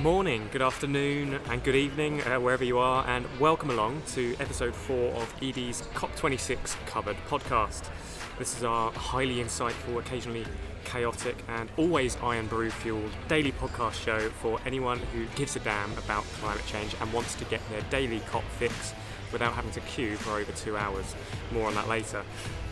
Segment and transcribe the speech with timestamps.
[0.00, 4.74] morning, good afternoon, and good evening, uh, wherever you are, and welcome along to episode
[4.74, 7.90] four of edie's COP26 covered podcast.
[8.38, 10.46] This is our highly insightful, occasionally
[10.86, 16.24] chaotic, and always Irn-Bru fueled daily podcast show for anyone who gives a damn about
[16.40, 18.94] climate change and wants to get their daily COP fix
[19.32, 21.14] without having to queue for over two hours.
[21.52, 22.22] More on that later.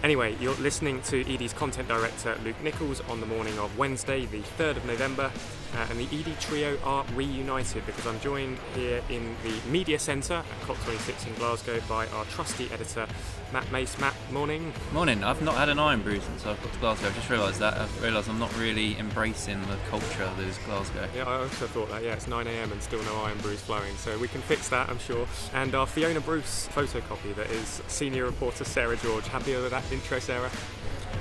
[0.05, 4.43] Anyway, you're listening to edie's content director Luke Nicholls on the morning of Wednesday, the
[4.57, 5.33] 3rd of November,
[5.75, 10.35] uh, and the edie trio are reunited because I'm joined here in the Media Centre
[10.35, 13.09] at COP26 in Glasgow by our trusty editor
[13.53, 13.99] Matt Mace.
[13.99, 14.73] Matt, morning.
[14.93, 15.25] Morning.
[15.25, 17.09] I've not had an Irn-Bru since I've got to Glasgow.
[17.09, 17.75] I've just realised that.
[17.75, 21.09] I've realised I'm not really embracing the culture that is Glasgow.
[21.17, 22.05] Yeah, I also thought that.
[22.05, 25.27] Yeah, it's 9am and still no Irn-Brus flowing, so we can fix that, I'm sure.
[25.55, 29.27] And our Fiona Bruce photocopy that is senior reporter Sarah George.
[29.29, 30.51] Happy with that intro, Sarah?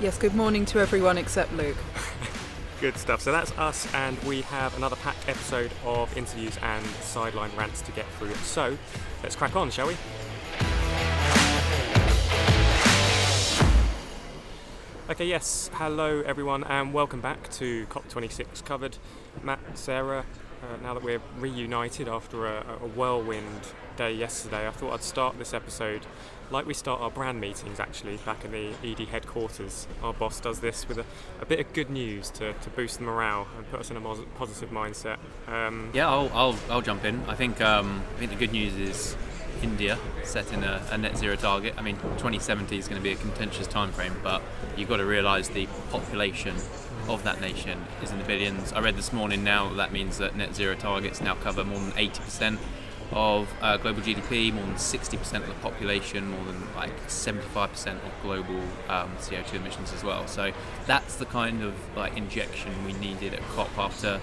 [0.00, 1.76] Yes, good morning to everyone except Luke.
[2.80, 3.20] Good stuff.
[3.20, 7.92] So that's us, and we have another packed episode of interviews and sideline rants to
[7.92, 8.34] get through.
[8.36, 8.78] So
[9.22, 9.96] let's crack on, shall we?
[15.10, 18.98] Okay, yes, hello everyone, and welcome back to COP26 covered.
[19.42, 20.24] Matt, Sarah,
[20.62, 25.38] uh, now that we're reunited after a, a whirlwind day yesterday, I thought I'd start
[25.38, 26.06] this episode
[26.50, 29.86] like we start our brand meetings actually back in the edie headquarters.
[30.02, 31.04] Our boss does this with a,
[31.40, 34.00] a bit of good news to, to boost the morale and put us in a
[34.00, 35.18] positive mindset.
[35.46, 37.22] Um, Yeah, I'll, I'll, I'll jump in.
[37.28, 39.16] I think um, I think the good news is
[39.62, 41.74] India setting a, a net zero target.
[41.76, 44.42] I mean, 2070 is going to be a contentious time frame, but
[44.76, 46.54] you've got to realise the population
[47.08, 48.72] of that nation is in the billions.
[48.72, 51.92] I read this morning now that means that net zero targets now cover more than
[51.92, 52.58] 80%
[53.10, 58.22] of uh, global GDP, more than 60% of the population, more than like 75% of
[58.22, 60.26] global um, CO2 emissions as well.
[60.26, 60.52] So
[60.86, 64.20] that's the kind of like injection we needed at COP after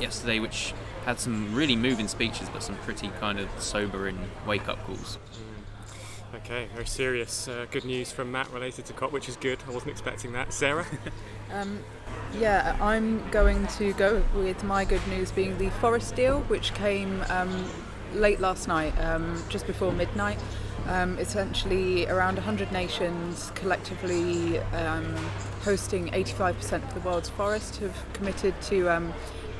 [0.00, 0.72] yesterday, which
[1.04, 5.18] had some really moving speeches, but some pretty kind of sobering wake-up calls.
[6.36, 7.46] Okay, very serious.
[7.46, 9.62] Uh, good news from Matt related to COP, which is good.
[9.68, 10.52] I wasn't expecting that.
[10.52, 10.86] Sarah?
[11.52, 11.78] Um,
[12.38, 17.22] yeah, I'm going to go with my good news being the forest deal, which came
[17.28, 17.70] um,
[18.12, 20.38] late last night, um, just before midnight.
[20.86, 25.14] Um, essentially, around 100 nations collectively um,
[25.62, 29.14] hosting 85% of the world's forests have committed to um,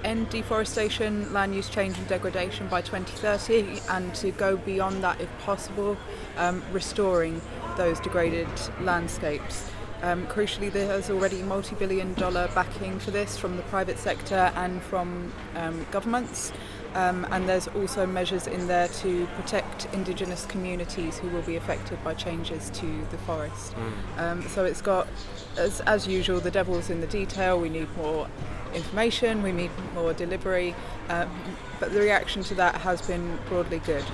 [0.04, 5.38] end deforestation, land use change, and degradation by 2030, and to go beyond that if
[5.38, 5.96] possible,
[6.36, 7.40] um, restoring
[7.76, 8.48] those degraded
[8.80, 9.70] landscapes.
[10.04, 14.52] Um, crucially, there is already multi billion dollar backing for this from the private sector
[14.54, 16.52] and from um, governments.
[16.92, 22.04] Um, and there's also measures in there to protect indigenous communities who will be affected
[22.04, 23.74] by changes to the forest.
[24.18, 25.08] Um, so it's got,
[25.56, 27.58] as, as usual, the devil's in the detail.
[27.58, 28.28] We need more
[28.74, 30.74] information, we need more delivery,
[31.08, 31.30] um,
[31.80, 34.04] but the reaction to that has been broadly good.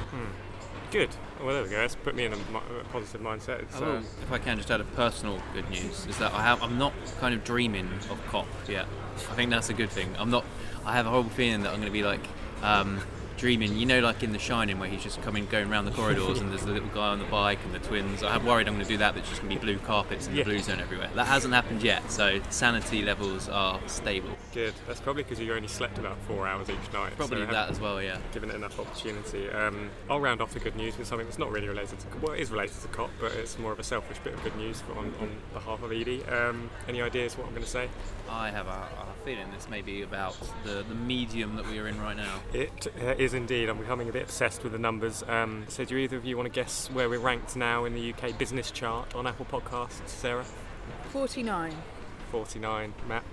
[0.93, 1.11] Good.
[1.43, 1.77] Well, there we go.
[1.79, 3.63] That's put me in a, a positive mindset.
[3.63, 6.35] It's, I will, uh, if I can, just add a personal good news is that
[6.35, 8.87] I have I'm not kind of dreaming of COP yet.
[9.17, 10.15] I think that's a good thing.
[10.19, 10.45] I'm not.
[10.85, 12.21] I have a horrible feeling that I'm going to be like.
[12.63, 13.01] Um,
[13.41, 16.41] dreaming you know like in the shining where he's just coming going around the corridors
[16.41, 18.75] and there's the little guy on the bike and the twins i have worried i'm
[18.75, 20.45] going to do that it's just going to be blue carpets and Yeah.
[20.45, 24.75] the blue zone everywhere that hasn't happened yet so sanity levels are stable good.
[24.87, 27.17] That's probably because you only slept about four hours each night.
[27.17, 29.49] probably so that as well yeah Given it enough opportunity.
[29.51, 32.33] Um, I'll round off the good news with something that's not really related to well,
[32.33, 34.81] it is related to COP, but it's more of a selfish bit of good news
[34.83, 36.23] for, on, on behalf of Edie.
[36.27, 37.89] Um, any ideas what I'm going to say?
[38.29, 41.89] i have a, a feeling this may be about the, the medium that we are
[41.89, 43.69] in right now It uh, is indeed.
[43.69, 45.23] I'm becoming a bit obsessed with the numbers.
[45.29, 48.13] Um, so, do either of you want to guess where we're ranked now in the
[48.13, 50.09] UK business chart on Apple Podcasts?
[50.09, 50.45] Sarah,
[51.13, 51.75] 49.
[52.31, 52.95] 49.
[53.09, 53.25] Matt,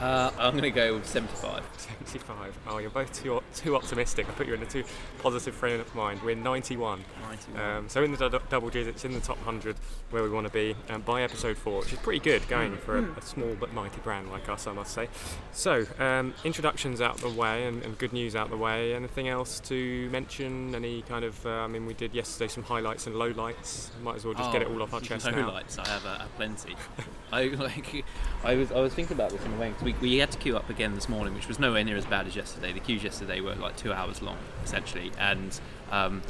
[0.00, 1.62] uh, i'm going to go with 75
[2.06, 2.58] 75.
[2.68, 4.28] Oh, you're both too too optimistic.
[4.28, 4.84] I put you in a too
[5.18, 6.22] positive frame of mind.
[6.22, 7.04] We're 91.
[7.22, 7.60] 91.
[7.60, 9.76] Um, so in the dou- double digits, in the top 100,
[10.10, 12.98] where we want to be um, by episode four, which is pretty good going for
[12.98, 15.08] a, a small but mighty brand like us, I must say.
[15.52, 18.94] So um, introductions out the way and, and good news out the way.
[18.94, 20.74] Anything else to mention?
[20.74, 21.44] Any kind of?
[21.44, 23.88] Uh, I mean, we did yesterday some highlights and lowlights.
[24.02, 25.50] Might as well just get it all off our chest no now.
[25.50, 26.76] I have, uh, plenty.
[27.32, 28.04] I like.
[28.44, 30.38] I was I was thinking about this on the way 'cause we, we had to
[30.38, 32.72] queue up again this morning, which was nowhere near as bad as yesterday.
[32.72, 35.58] The queues yesterday were like two hours long, essentially, and
[35.90, 36.22] um,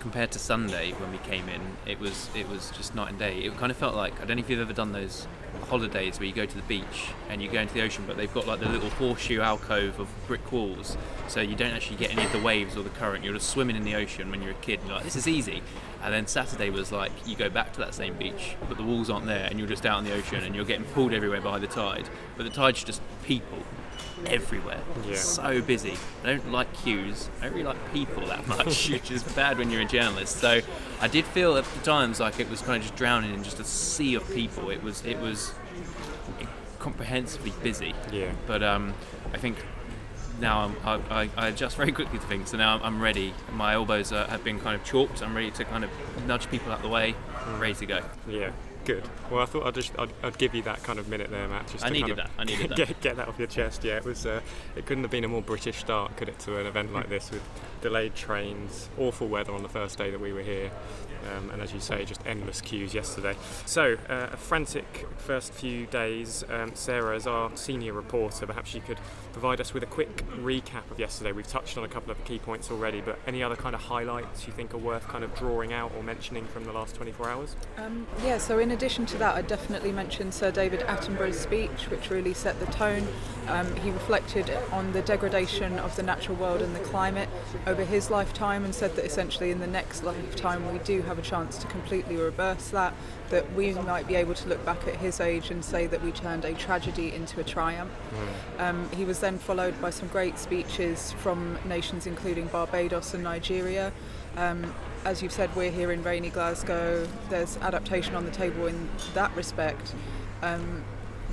[0.00, 3.38] compared to Sunday when we came in, it was it was just night and day.
[3.44, 5.26] It kind of felt like I don't know if you've ever done those
[5.68, 8.32] holidays where you go to the beach and you go into the ocean, but they've
[8.32, 10.96] got like the little horseshoe alcove of brick walls,
[11.28, 13.22] so you don't actually get any of the waves or the current.
[13.24, 14.78] You're just swimming in the ocean when you're a kid.
[14.80, 15.62] And you're like, this is easy.
[16.02, 19.10] And then Saturday was like you go back to that same beach, but the walls
[19.10, 21.58] aren't there, and you're just out in the ocean, and you're getting pulled everywhere by
[21.58, 22.08] the tide.
[22.36, 23.58] But the tide's just people
[24.26, 24.80] everywhere.
[25.06, 25.16] Yeah.
[25.16, 25.96] So busy.
[26.22, 27.28] I don't like queues.
[27.40, 30.36] I don't really like people that much, which is bad when you're a journalist.
[30.36, 30.60] So
[31.00, 33.60] I did feel at the times like it was kind of just drowning in just
[33.60, 34.70] a sea of people.
[34.70, 35.52] It was it was
[36.78, 37.94] comprehensively busy.
[38.10, 38.32] Yeah.
[38.46, 38.94] But um,
[39.32, 39.56] I think
[40.40, 42.50] now I, I, adjust very quickly to things.
[42.50, 43.34] So now I'm, I'm ready.
[43.52, 45.22] My elbows are, have been kind of chalked.
[45.22, 45.90] I'm ready to kind of
[46.26, 47.14] nudge people out the way,
[47.58, 48.00] ready to go.
[48.28, 48.50] Yeah.
[48.90, 49.04] Good.
[49.30, 51.68] Well, I thought I'd just I'd, I'd give you that kind of minute there, Matt.
[51.68, 52.76] Just I to needed kind of that, I needed that.
[52.76, 53.84] Get, get that off your chest.
[53.84, 54.26] Yeah, it was.
[54.26, 54.40] Uh,
[54.74, 57.30] it couldn't have been a more British start, could it, to an event like this
[57.30, 57.42] with
[57.82, 60.72] delayed trains, awful weather on the first day that we were here,
[61.36, 63.36] um, and as you say, just endless queues yesterday.
[63.66, 66.44] So uh, a frantic first few days.
[66.50, 68.98] Um, Sarah, as our senior reporter, perhaps you could
[69.32, 71.32] provide us with a quick recap of yesterday.
[71.32, 74.46] We've touched on a couple of key points already, but any other kind of highlights
[74.46, 77.56] you think are worth kind of drawing out or mentioning from the last 24 hours?
[77.76, 82.08] Um, yeah, so in addition to that, I'd definitely mentioned Sir David Attenborough's speech, which
[82.08, 83.06] really set the tone.
[83.46, 87.28] Um, he reflected on the degradation of the natural world and the climate
[87.66, 91.22] over his lifetime and said that essentially in the next lifetime we do have a
[91.22, 92.94] chance to completely reverse that,
[93.28, 96.10] that we might be able to look back at his age and say that we
[96.10, 97.92] turned a tragedy into a triumph.
[98.58, 103.92] Um, he was then followed by some great speeches from nations including Barbados and Nigeria.
[104.36, 104.74] Um,
[105.04, 107.06] as you've said, we're here in rainy Glasgow.
[107.28, 109.94] There's adaptation on the table in that respect.
[110.42, 110.84] Um,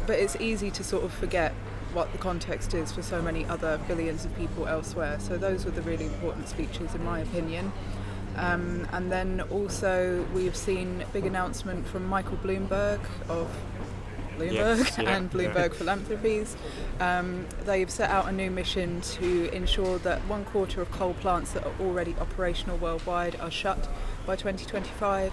[0.06, 1.54] but it's easy to sort of forget
[1.94, 5.20] what the context is for so many other billions of people elsewhere.
[5.20, 7.72] So those were the really important speeches, in my opinion.
[8.36, 13.00] Um, and then also we've seen a big announcement from Michael Bloomberg
[13.30, 13.50] of
[14.38, 15.40] Bloomberg Yes, yeah, and yeah.
[15.40, 16.56] Bloomberg Philanthropies.
[17.00, 21.52] Um, they've set out a new mission to ensure that one quarter of coal plants
[21.54, 23.90] that are already operational worldwide are shut
[24.26, 25.32] by 2025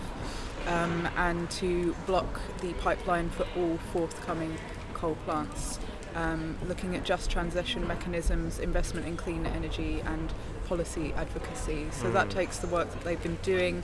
[0.67, 4.57] um, and to block the pipeline for all forthcoming
[4.95, 5.79] coal plants.
[6.15, 10.33] Um, looking at just transition mechanisms, investment in clean energy, and
[10.69, 11.89] policy advocacy.
[11.91, 13.83] So that takes the work that they've been doing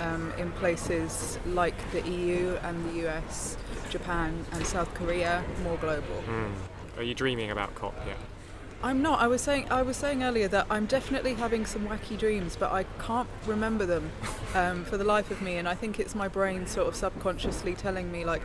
[0.00, 3.56] um, in places like the EU and the US,
[3.90, 6.22] Japan, and South Korea more global.
[6.96, 8.16] Are you dreaming about COP yet?
[8.82, 9.20] I'm not.
[9.20, 12.70] I was saying I was saying earlier that I'm definitely having some wacky dreams, but
[12.70, 14.12] I can't remember them
[14.54, 15.56] um, for the life of me.
[15.56, 18.42] And I think it's my brain sort of subconsciously telling me like,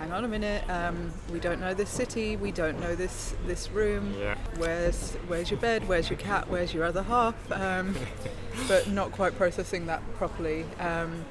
[0.00, 3.70] hang on a minute, um, we don't know this city, we don't know this this
[3.70, 4.14] room.
[4.18, 4.34] Yeah.
[4.56, 5.86] Where's where's your bed?
[5.86, 6.48] Where's your cat?
[6.48, 7.34] Where's your other half?
[7.52, 7.94] Um,
[8.68, 10.64] but not quite processing that properly.
[10.78, 11.24] Um,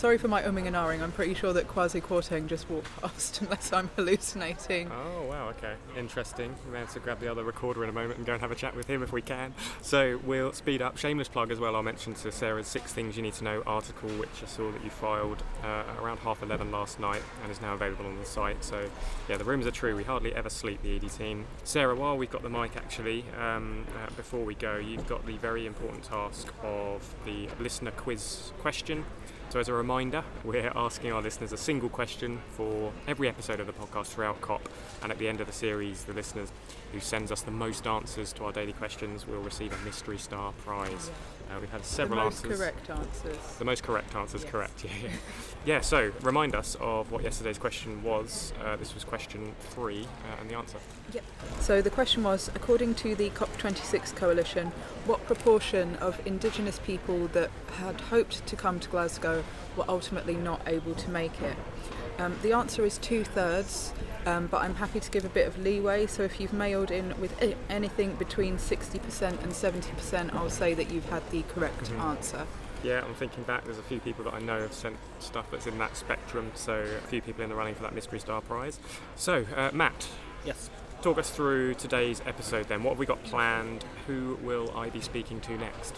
[0.00, 1.02] sorry for my umming and ahhing.
[1.02, 4.90] I'm pretty sure that Kwasi Kwarteng just walked past, unless I'm hallucinating.
[4.90, 6.54] Oh wow, okay, interesting.
[6.64, 8.50] We may have to grab the other recorder in a moment and go and have
[8.50, 9.52] a chat with him if we can.
[9.82, 10.96] So we'll speed up.
[10.96, 11.76] Shameless plug as well.
[11.76, 14.82] I'll mention to Sarah's six things you need to know article, which I saw that
[14.82, 18.64] you filed uh, around half eleven last night and is now available on the site.
[18.64, 18.88] So
[19.28, 19.94] yeah, the rumors are true.
[19.94, 21.44] We hardly ever sleep, the edie team.
[21.64, 25.36] Sarah, while we've got the mic, actually, um, uh, before we go, you've got the
[25.36, 29.04] very important task of the listener quiz question.
[29.50, 33.66] So, as a reminder, we're asking our listeners a single question for every episode of
[33.66, 34.68] the podcast throughout COP.
[35.02, 36.52] And at the end of the series, the listeners
[36.92, 40.52] who sends us the most answers to our daily questions will receive a Mystery Star
[40.52, 41.10] prize.
[41.50, 42.58] Uh, we've had The several most answers.
[42.60, 43.36] correct answers.
[43.58, 44.50] The most correct answers, Yes.
[44.52, 45.08] correct, yeah, yeah.
[45.66, 48.52] Yeah, so remind us of what yesterday's question was.
[48.64, 50.78] Uh, this was question three, uh, and the answer.
[51.12, 51.24] Yep.
[51.60, 54.72] So the question was, according to the COP26 coalition,
[55.04, 59.44] what proportion of Indigenous people that had hoped to come to Glasgow
[59.76, 61.56] were ultimately not able to make it?
[62.18, 63.92] Um, the answer is two thirds,
[64.26, 66.06] um, but I'm happy to give a bit of leeway.
[66.06, 67.34] So if you've mailed in with
[67.68, 72.00] anything between 60% and 70%, I'll say that you've had the correct Mhm.
[72.00, 72.46] answer.
[72.82, 73.64] Yeah, I'm thinking back.
[73.64, 76.74] There's a few people that I know have sent stuff that's in that spectrum, so
[76.74, 78.78] a few people in the running for that Mystery Star prize.
[79.16, 80.08] So, uh, Matt,
[80.44, 80.70] Yes.
[81.02, 82.82] talk us through today's episode then.
[82.82, 83.84] What have we got planned?
[84.06, 85.94] Who will I be speaking to next?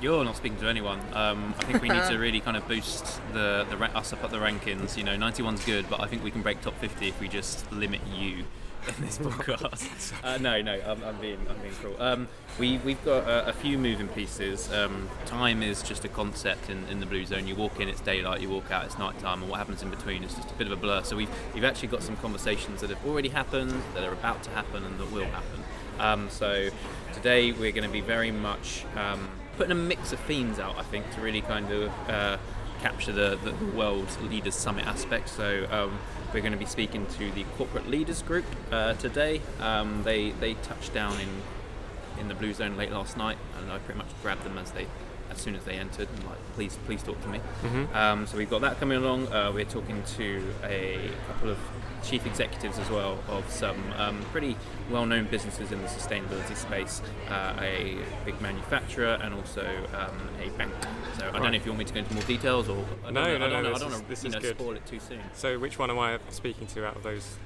[0.00, 1.00] You're not speaking to anyone.
[1.12, 4.30] Um, I think we need to really kind of boost the, the us up at
[4.30, 4.96] the rankings.
[4.96, 7.70] You know, 91's good, but I think we can break top 50 if we just
[7.72, 8.44] limit you
[8.86, 10.12] in this podcast.
[10.24, 11.96] uh, no, no, I'm, I'm being I'm being cruel.
[11.98, 12.28] Um,
[12.58, 14.72] we we've got a, a few moving pieces.
[14.72, 17.46] Um, time is just a concept in, in the blue zone.
[17.46, 18.40] You walk in, it's daylight.
[18.40, 20.66] You walk out, it's night time, and what happens in between is just a bit
[20.66, 21.02] of a blur.
[21.02, 24.50] So we've we've actually got some conversations that have already happened, that are about to
[24.50, 25.64] happen, and that will happen.
[25.98, 26.68] Um, so
[27.12, 29.28] today we're going to be very much um,
[29.58, 30.78] putting a mix of themes out.
[30.78, 32.38] I think to really kind of uh,
[32.80, 35.28] capture the, the World Leaders Summit aspect.
[35.28, 35.98] So um,
[36.32, 39.42] we're going to be speaking to the corporate leaders group uh, today.
[39.60, 41.28] Um, they they touched down in
[42.20, 44.86] in the blue zone late last night, and I pretty much grabbed them as they
[45.30, 47.38] as soon as they entered and like, please, please talk to me.
[47.62, 47.94] Mhm.
[47.94, 49.28] Um, so we've got that coming along.
[49.30, 51.58] Uh, we're talking to a couple of
[52.02, 54.56] chief executives as well of some um, pretty
[54.90, 60.72] well-known businesses in the sustainability space, uh, a big manufacturer and also um, a bank.
[61.18, 63.10] So I don't know if you want me to go into more details or I
[63.10, 64.34] No, know, no, I don't, no, know- I this don't is- want to you is
[64.34, 64.58] know, good.
[64.58, 65.20] spoil it too soon.
[65.34, 67.36] So, which one am I speaking to out of those?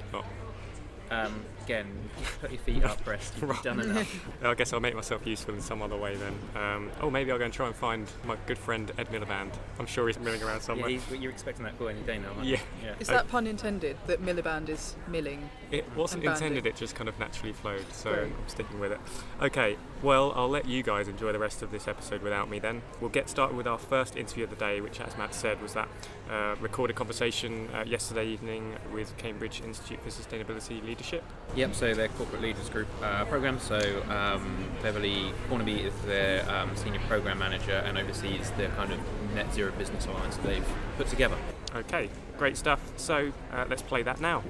[1.10, 1.86] Um, again,
[2.40, 3.34] put your feet up, rest.
[3.40, 3.62] You've Right.
[3.62, 4.28] done enough.
[4.42, 6.34] I guess I'll make myself useful in some other way then.
[6.62, 9.52] Um, oh, maybe I'll go and try and find my good friend Ed Miliband.
[9.78, 10.88] I'm sure he's milling around yeah, somewhere.
[10.90, 12.56] he's, you're expecting that call any day now, aren't Yeah.
[12.82, 12.86] you?
[12.88, 12.94] Yeah.
[13.00, 13.96] Is that pun intended?
[14.06, 15.48] That Miliband is milling?
[15.70, 18.24] It wasn't intended, it just kind of naturally flowed, so Great.
[18.24, 19.00] I'm sticking with it.
[19.40, 22.82] Okay, well, I'll let you guys enjoy the rest of this episode without me then.
[23.00, 25.74] We'll get started with our first interview of the day, which, as Matt said, was
[25.74, 25.88] that
[26.30, 31.22] uh, recorded conversation uh, yesterday evening with Cambridge Institute for Sustainability Leadership.
[31.54, 33.58] Yep, so their corporate leaders group uh, program.
[33.58, 38.98] So um, Beverly Cornaby is their um, senior program manager and oversees the kind of
[39.34, 41.36] net zero business alliance that they've put together.
[41.74, 42.80] Okay, great stuff.
[42.96, 44.42] So uh, let's play that now.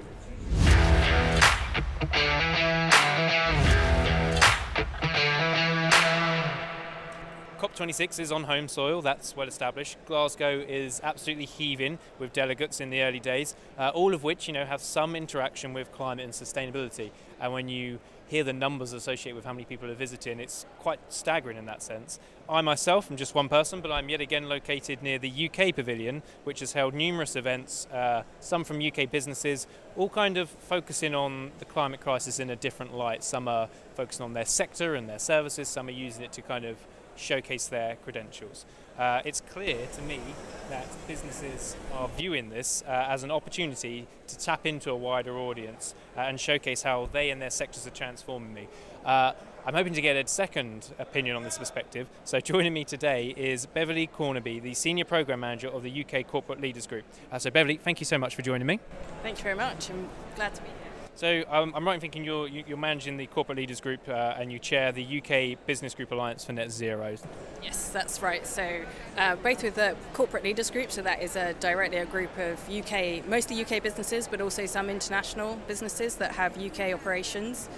[7.63, 9.97] COP26 is on home soil, that's well established.
[10.07, 14.53] Glasgow is absolutely heaving with delegates in the early days, uh, all of which you
[14.53, 17.13] know have some interaction with climate and sustainability.
[17.41, 20.99] And when you hear the numbers associated with how many people are visiting, it's quite
[21.09, 22.19] staggering in that sense.
[22.49, 26.23] I myself am just one person, but I'm yet again located near the UK Pavilion,
[26.43, 31.53] which has held numerous events, uh, some from UK businesses, all kind of focusing on
[31.61, 33.23] the climate crisis in a different light.
[33.23, 36.65] Some are focusing on their sector and their services, some are using it to kind
[36.65, 36.77] of
[37.17, 38.65] showcase their credentials.
[38.99, 40.21] Uh, it's clear to me
[40.69, 45.95] that businesses are viewing this uh, as an opportunity to tap into a wider audience
[46.17, 48.69] uh, and showcase how they and their sectors are transforming me.
[49.05, 49.33] Uh,
[49.65, 52.09] I'm hoping to get a second opinion on this perspective.
[52.25, 56.61] So, joining me today is Beverly Cornaby, the Senior Program Manager of the UK Corporate
[56.61, 57.05] Leaders Group.
[57.31, 58.81] Uh, so, Beverly, thank you so much for joining me.
[59.23, 59.89] Thank you very much.
[59.91, 60.82] I'm glad to be here.
[61.15, 64.35] So um, I'm right in thinking you're you- you're managing the corporate leaders group uh,
[64.39, 67.17] and you chair the UK Business Group Alliance for Net Zero.
[67.63, 68.47] Yes, that's right.
[68.47, 68.83] So,
[69.19, 72.59] uh, both with the corporate leaders group, so that is a, directly a group of
[72.69, 77.69] UK, mostly UK businesses, but also some international businesses that have UK operations.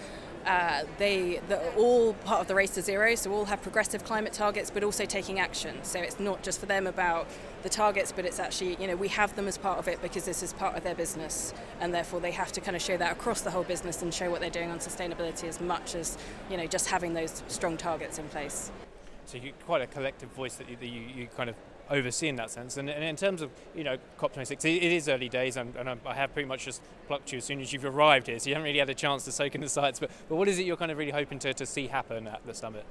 [0.46, 4.32] Uh, they they're all part of the race to zero, so all have progressive climate
[4.32, 5.76] targets, but also taking action.
[5.82, 7.26] So it's not just for them about
[7.62, 10.24] the targets, but it's actually you know we have them as part of it because
[10.24, 13.12] this is part of their business, and therefore they have to kind of show that
[13.12, 16.18] across the whole business and show what they're doing on sustainability as much as
[16.50, 18.70] you know just having those strong targets in place.
[19.26, 21.56] So you're quite a collective voice that you, that you, you kind of
[21.90, 22.76] oversee in that sense.
[22.76, 25.88] And, and in terms of you know COP26, it, it is early days, and, and
[25.88, 28.54] I have pretty much just plucked you as soon as you've arrived here, so you
[28.54, 30.00] haven't really had a chance to soak in the sights.
[30.00, 32.44] But, but what is it you're kind of really hoping to, to see happen at
[32.46, 32.84] the summit?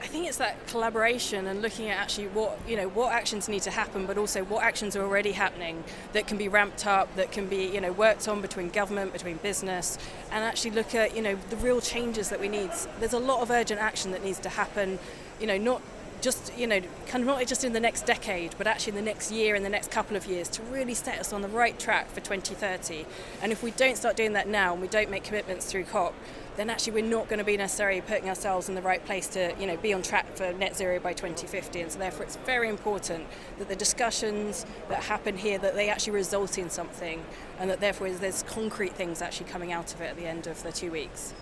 [0.00, 3.62] I think it's that collaboration and looking at actually what you know what actions need
[3.62, 7.32] to happen, but also what actions are already happening that can be ramped up, that
[7.32, 9.98] can be you know worked on between government, between business,
[10.30, 12.70] and actually look at you know the real changes that we need.
[13.00, 14.98] There's a lot of urgent action that needs to happen,
[15.40, 15.82] you know, not
[16.20, 19.10] just you know kind of not just in the next decade but actually in the
[19.10, 21.78] next year and the next couple of years to really set us on the right
[21.78, 23.06] track for 2030
[23.42, 26.14] and if we don't start doing that now and we don't make commitments through cop
[26.56, 29.54] then actually we're not going to be necessarily putting ourselves in the right place to
[29.58, 32.68] you know be on track for net zero by 2050 and so therefore it's very
[32.68, 33.24] important
[33.58, 37.24] that the discussions that happen here that they actually result in something
[37.58, 40.62] and that therefore there's concrete things actually coming out of it at the end of
[40.62, 41.34] the two weeks.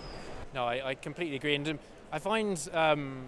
[0.53, 1.79] No, I, I completely agree, and um,
[2.11, 3.23] I find um,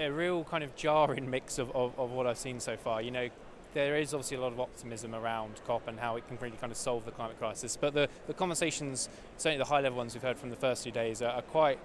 [0.00, 3.02] a real kind of jarring mix of, of, of what I've seen so far.
[3.02, 3.28] You know,
[3.74, 6.72] there is obviously a lot of optimism around COP and how it can really kind
[6.72, 10.22] of solve the climate crisis, but the, the conversations, certainly the high level ones we've
[10.22, 11.78] heard from the first few days, are, are quite.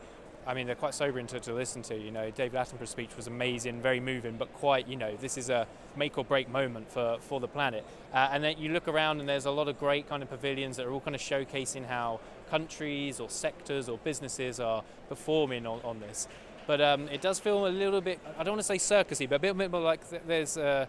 [0.47, 1.97] I mean, they're quite sobering to, to listen to.
[1.97, 5.49] You know, David Attenborough's speech was amazing, very moving, but quite, you know, this is
[5.49, 7.83] a make or break moment for, for the planet.
[8.13, 10.77] Uh, and then you look around and there's a lot of great kind of pavilions
[10.77, 12.19] that are all kind of showcasing how
[12.51, 16.27] countries or sectors or businesses are performing on, on this.
[16.67, 19.35] But um, it does feel a little bit, I don't want to say circusy, but
[19.35, 20.87] a bit, more like th- there's a,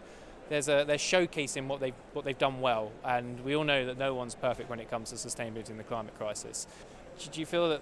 [0.49, 2.91] there's a, they're showcasing what they've, what they've done well.
[3.03, 5.83] And we all know that no one's perfect when it comes to sustainability in the
[5.83, 6.67] climate crisis.
[7.31, 7.81] Do you feel that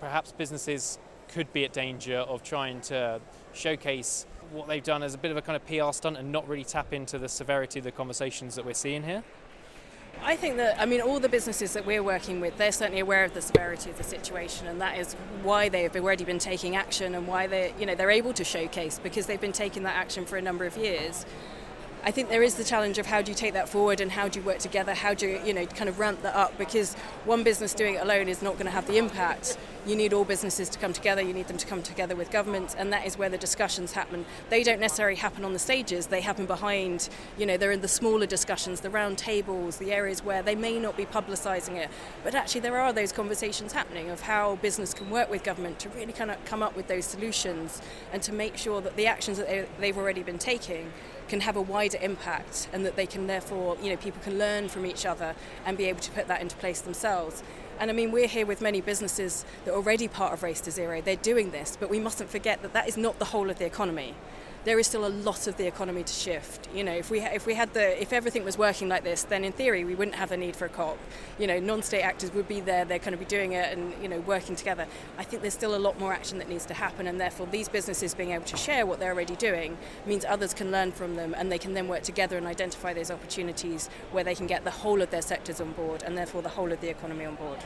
[0.00, 0.98] perhaps businesses
[1.28, 3.20] could be at danger of trying to
[3.52, 6.48] showcase what they've done as a bit of a kind of PR stunt and not
[6.48, 9.22] really tap into the severity of the conversations that we're seeing here?
[10.22, 13.24] I think that, I mean, all the businesses that we're working with, they're certainly aware
[13.24, 17.14] of the severity of the situation, and that is why they've already been taking action
[17.14, 20.24] and why they, you know, they're able to showcase because they've been taking that action
[20.24, 21.24] for a number of years.
[22.06, 24.28] I think there is the challenge of how do you take that forward and how
[24.28, 26.56] do you work together, how do you, you know, kind of ramp that up?
[26.56, 26.94] Because
[27.24, 29.58] one business doing it alone is not going to have the impact.
[29.88, 32.76] You need all businesses to come together, you need them to come together with government,
[32.78, 34.24] and that is where the discussions happen.
[34.50, 37.88] They don't necessarily happen on the stages, they happen behind, you know, they're in the
[37.88, 41.90] smaller discussions, the round tables, the areas where they may not be publicising it,
[42.22, 45.88] but actually there are those conversations happening of how business can work with government to
[45.88, 47.82] really kind of come up with those solutions
[48.12, 50.92] and to make sure that the actions that they've already been taking
[51.28, 54.68] can have a wider impact and that they can therefore, you know, people can learn
[54.68, 57.42] from each other and be able to put that into place themselves.
[57.78, 60.70] And I mean, we're here with many businesses that are already part of Race to
[60.70, 61.00] Zero.
[61.00, 63.66] They're doing this, but we mustn't forget that that is not the whole of the
[63.66, 64.14] economy
[64.66, 66.68] there is still a lot of the economy to shift.
[66.74, 69.44] You know, if we if we had the if everything was working like this, then
[69.44, 70.98] in theory we wouldn't have the need for a COP.
[71.38, 74.08] You know, non-state actors would be there; they're going to be doing it and you
[74.08, 74.88] know working together.
[75.18, 77.68] I think there's still a lot more action that needs to happen, and therefore these
[77.68, 81.32] businesses being able to share what they're already doing means others can learn from them,
[81.38, 84.72] and they can then work together and identify those opportunities where they can get the
[84.72, 87.60] whole of their sectors on board, and therefore the whole of the economy on board.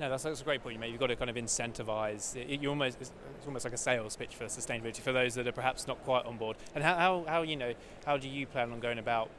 [0.00, 0.90] No, that's, that's a great point you made.
[0.90, 2.34] You've got to kind of incentivize.
[2.34, 3.12] It, you almost it's,
[3.46, 6.36] almost like a sales pitch for sustainability for those that are perhaps not quite on
[6.36, 6.56] board.
[6.74, 7.74] And how, how, how you know
[8.04, 9.30] how do you plan on going about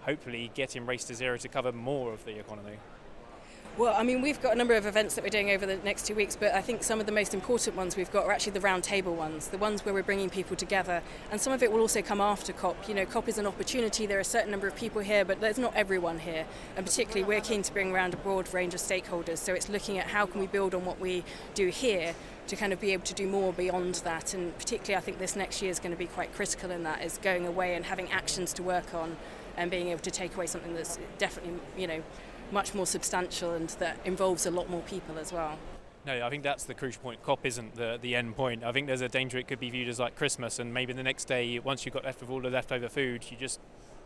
[0.00, 2.78] hopefully getting Race to Zero to cover more of the economy?
[3.78, 6.06] Well, I mean, we've got a number of events that we're doing over the next
[6.06, 8.52] two weeks, but I think some of the most important ones we've got are actually
[8.52, 11.00] the roundtable ones, the ones where we're bringing people together.
[11.30, 12.86] And some of it will also come after COP.
[12.86, 14.04] You know, COP is an opportunity.
[14.04, 16.44] There are a certain number of people here, but there's not everyone here.
[16.76, 19.38] And particularly, we're keen to bring around a broad range of stakeholders.
[19.38, 21.24] So it's looking at how can we build on what we
[21.54, 22.14] do here
[22.48, 24.34] to kind of be able to do more beyond that.
[24.34, 27.02] And particularly, I think this next year is going to be quite critical in that,
[27.02, 29.16] is going away and having actions to work on
[29.56, 32.02] and being able to take away something that's definitely, you know,
[32.52, 35.58] much more substantial and that involves a lot more people as well.
[36.04, 37.22] No, I think that's the crucial point.
[37.22, 38.64] COP isn't the, the end point.
[38.64, 41.02] I think there's a danger it could be viewed as like Christmas, and maybe the
[41.02, 43.60] next day, once you've got left with all the leftover food, you just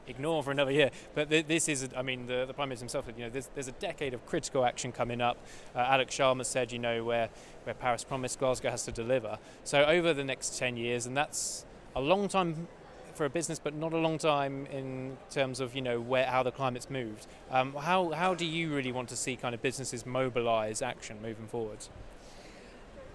[0.07, 0.91] ignore for another year.
[1.15, 3.49] But th- this is, I mean, the, the Prime Minister himself said, you know, there's,
[3.55, 5.39] there's a decade of critical action coming up.
[5.75, 7.31] Uh, Alok Sharma said, you know, where,
[7.65, 9.39] where Paris promised, Glasgow has to deliver.
[9.65, 12.69] So over the next 10 years, and that's a long time
[13.17, 16.43] for a business, but not a long time in terms of you know where how
[16.43, 17.27] the climate's moved.
[17.51, 21.47] Um, how how do you really want to see kind of businesses mobilise action moving
[21.47, 21.91] forwards?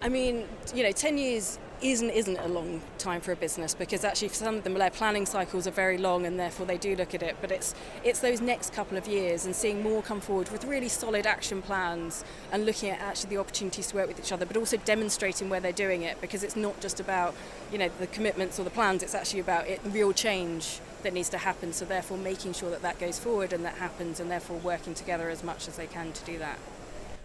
[0.03, 4.03] I mean, you know, 10 years isn't isn't a long time for a business because
[4.03, 6.95] actually for some of them their planning cycles are very long and therefore they do
[6.95, 7.35] look at it.
[7.41, 10.89] But it's it's those next couple of years and seeing more come forward with really
[10.89, 14.57] solid action plans and looking at actually the opportunities to work with each other but
[14.57, 17.33] also demonstrating where they're doing it because it's not just about
[17.71, 19.01] you know the commitments or the plans.
[19.01, 21.73] It's actually about it, real change that needs to happen.
[21.73, 25.29] So therefore making sure that that goes forward and that happens and therefore working together
[25.29, 26.59] as much as they can to do that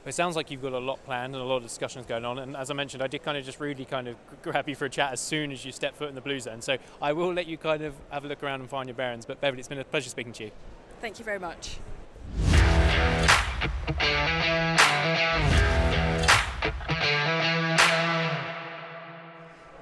[0.07, 2.39] it sounds like you've got a lot planned and a lot of discussions going on.
[2.39, 4.85] And as I mentioned, I did kind of just really kind of grab you for
[4.85, 6.63] a chat as soon as you step foot in the blue zone.
[6.63, 9.27] So I will let you kind of have a look around and find your bearings.
[9.27, 10.51] But Beverly, it's been a pleasure speaking to you.
[11.01, 11.79] Thank you very much.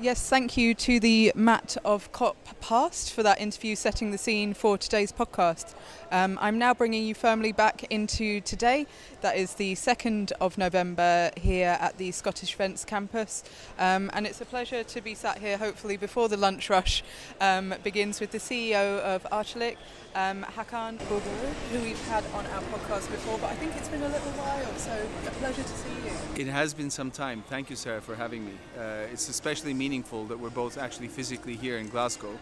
[0.04, 4.52] Yes, thank you to the Matt of COP Past for that interview setting the scene
[4.52, 5.72] for today's podcast.
[6.12, 8.86] Um, I'm now bringing you firmly back into today.
[9.22, 13.44] That is the 2nd of November here at the Scottish Events campus.
[13.78, 17.02] Um, and it's a pleasure to be sat here, hopefully, before the lunch rush
[17.40, 19.76] um, begins with the CEO of Arçelik,
[20.14, 24.02] um, Hakan Bulgurlu, who we've had on our podcast before, but I think it's been
[24.02, 24.92] a little while, so
[25.26, 26.46] a pleasure to see you.
[26.46, 27.42] It has been some time.
[27.48, 28.52] Thank you, Sarah, for having me.
[28.78, 32.36] Uh, it's especially meaningful that we're both actually physically here in Glasgow.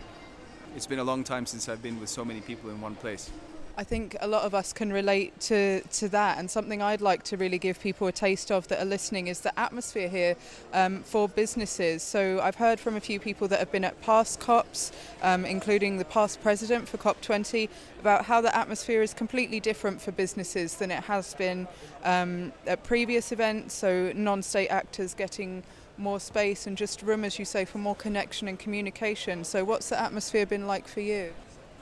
[0.75, 3.31] It's been a long time since I've been with so many people in one place.
[3.77, 7.23] I think a lot of us can relate to, to that, and something I'd like
[7.25, 10.37] to really give people a taste of that are listening is the atmosphere here
[10.73, 12.03] um, for businesses.
[12.03, 15.99] So I've heard from a few people that have been at past COPs, um, including
[15.99, 17.69] the past president for COP20,
[18.01, 21.69] about how the atmosphere is completely different for businesses than it has been
[22.05, 23.75] um, at previous events.
[23.75, 25.63] So non state actors getting
[26.03, 29.45] more space and just room, as you say, for more connection and communication.
[29.45, 31.33] So, what's the atmosphere been like for you?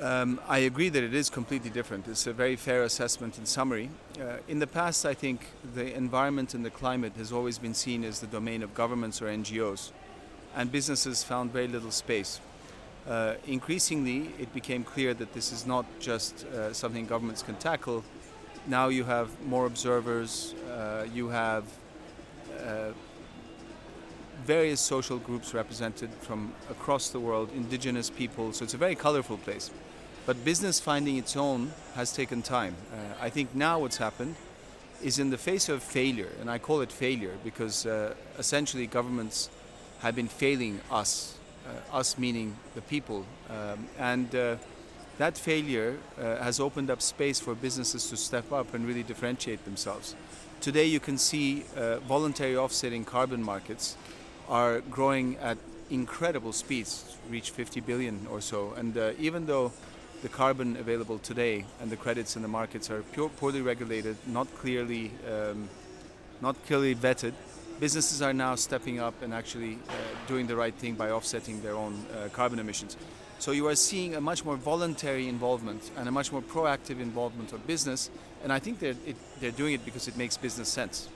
[0.00, 2.08] Um, I agree that it is completely different.
[2.08, 3.90] It's a very fair assessment in summary.
[4.18, 8.02] Uh, in the past, I think the environment and the climate has always been seen
[8.04, 9.92] as the domain of governments or NGOs,
[10.56, 12.40] and businesses found very little space.
[13.06, 18.02] Uh, increasingly, it became clear that this is not just uh, something governments can tackle.
[18.66, 21.64] Now you have more observers, uh, you have
[22.64, 22.92] uh,
[24.44, 29.36] various social groups represented from across the world, indigenous people, so it's a very colorful
[29.38, 29.70] place.
[30.26, 32.76] But business finding its own has taken time.
[32.92, 34.36] Uh, I think now what's happened
[35.02, 39.50] is in the face of failure, and I call it failure because uh, essentially governments
[40.00, 43.24] have been failing us, uh, us meaning the people.
[43.48, 44.56] Um, and uh,
[45.18, 49.64] that failure uh, has opened up space for businesses to step up and really differentiate
[49.64, 50.14] themselves.
[50.60, 53.96] Today, you can see uh, voluntary offsetting carbon markets
[54.48, 55.58] are growing at
[55.90, 58.72] incredible speeds, reach 50 billion or so.
[58.74, 59.72] And uh, even though
[60.22, 64.52] the carbon available today and the credits in the markets are pure, poorly regulated, not
[64.56, 65.68] clearly, um,
[66.40, 67.32] not clearly vetted,
[67.80, 69.92] businesses are now stepping up and actually uh,
[70.28, 72.96] doing the right thing by offsetting their own uh, carbon emissions.
[73.38, 77.54] So you are seeing a much more voluntary involvement and a much more proactive involvement
[77.54, 78.10] of business,
[78.44, 81.08] and I think they're, it, they're doing it because it makes business sense.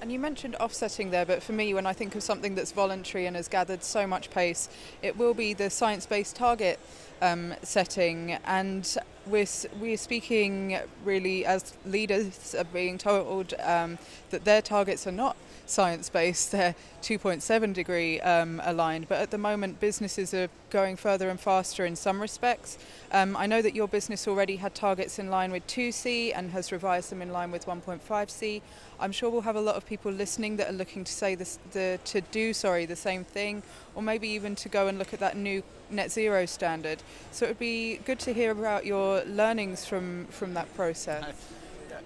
[0.00, 3.26] And you mentioned offsetting there, but for me, when I think of something that's voluntary
[3.26, 4.70] and has gathered so much pace,
[5.02, 6.80] it will be the science based target
[7.20, 8.38] um, setting.
[8.46, 9.46] And we're,
[9.78, 13.98] we're speaking really as leaders are being told um,
[14.30, 15.36] that their targets are not
[15.70, 19.08] science based, they're 2.7 degree um, aligned.
[19.08, 22.78] But at the moment, businesses are going further and faster in some respects.
[23.12, 26.72] Um, I know that your business already had targets in line with 2C and has
[26.72, 28.62] revised them in line with 1.5C.
[28.98, 31.58] I'm sure we'll have a lot of people listening that are looking to say this,
[31.72, 33.62] the, to do sorry the same thing,
[33.94, 37.02] or maybe even to go and look at that new net zero standard.
[37.32, 41.34] So it would be good to hear about your learnings from from that process.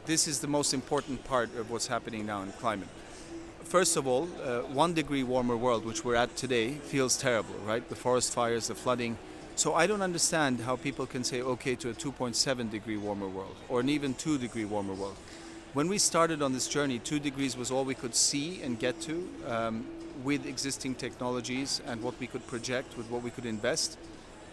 [0.07, 2.88] This is the most important part of what's happening now in climate.
[3.64, 7.87] First of all, uh, one degree warmer world, which we're at today, feels terrible, right?
[7.88, 9.16] The forest fires, the flooding.
[9.57, 13.57] So I don't understand how people can say okay to a 2.7 degree warmer world
[13.68, 15.16] or an even 2 degree warmer world.
[15.72, 19.00] When we started on this journey, two degrees was all we could see and get
[19.03, 19.87] to um,
[20.22, 23.98] with existing technologies and what we could project, with what we could invest.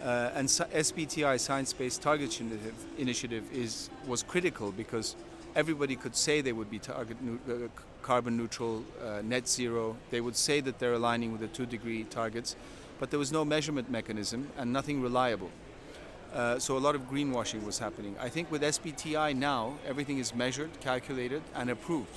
[0.01, 5.15] Uh, and SBTI, Science Based Targets Initiative, initiative, is was critical because
[5.55, 7.67] everybody could say they would be target uh,
[8.01, 9.95] carbon neutral, uh, net zero.
[10.09, 12.55] They would say that they're aligning with the two degree targets,
[12.99, 15.49] but there was no measurement mechanism and nothing reliable.
[16.33, 18.15] Uh, so a lot of greenwashing was happening.
[18.19, 22.15] I think with SBTI now, everything is measured, calculated, and approved.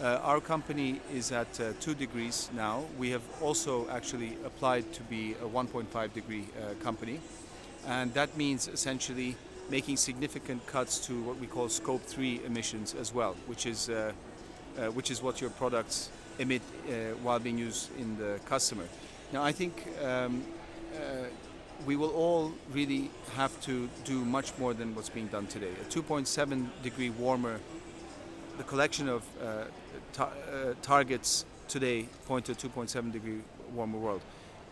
[0.00, 2.84] Uh, our company is at uh, two degrees now.
[2.98, 7.20] We have also actually applied to be a 1.5 degree uh, company,
[7.86, 9.36] and that means essentially
[9.70, 13.90] making significant cuts to what we call scope 3 emissions as well, which is
[14.78, 16.62] uh, uh, which is what your products emit
[17.22, 18.84] while being used in the customer.
[19.32, 20.44] Now, I think um,
[21.86, 25.70] we will all really have to do much more than what's being done today.
[25.82, 27.60] A 2.7 degree warmer,
[28.56, 29.64] the collection of uh,
[30.12, 33.40] tar- uh, targets today point to a 2.7 degree
[33.74, 34.22] warmer world.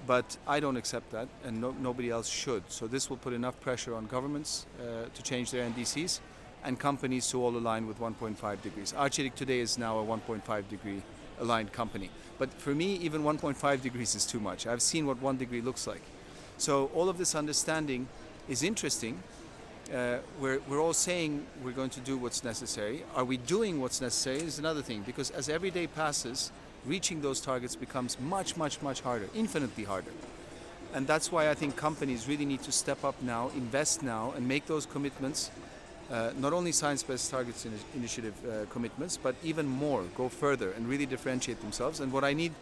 [0.06, 2.62] But I don't accept that, and no, nobody else should.
[2.68, 6.20] So this will put enough pressure on governments uh, to change their NDCs
[6.66, 8.92] and companies to all align with 1.5 degrees.
[8.92, 11.00] Arçelik today is now a 1.5 degree
[11.40, 12.10] aligned company.
[12.38, 14.66] But for me, even 1.5 degrees is too much.
[14.66, 16.02] I've seen what one degree looks like.
[16.58, 18.08] So all of this understanding
[18.48, 19.22] is interesting.
[19.94, 23.04] Uh, we're, we're all saying we're going to do what's necessary.
[23.14, 26.50] Are we doing what's necessary is another thing because as every day passes,
[26.84, 30.10] reaching those targets becomes much, much, much harder, infinitely harder.
[30.94, 34.48] And that's why I think companies really need to step up now, invest now, and
[34.48, 35.50] make those commitments.
[36.10, 41.06] Uh, not only science-based targets initiative uh, commitments, but even more, go further and really
[41.06, 41.98] differentiate themselves.
[41.98, 42.52] And what I need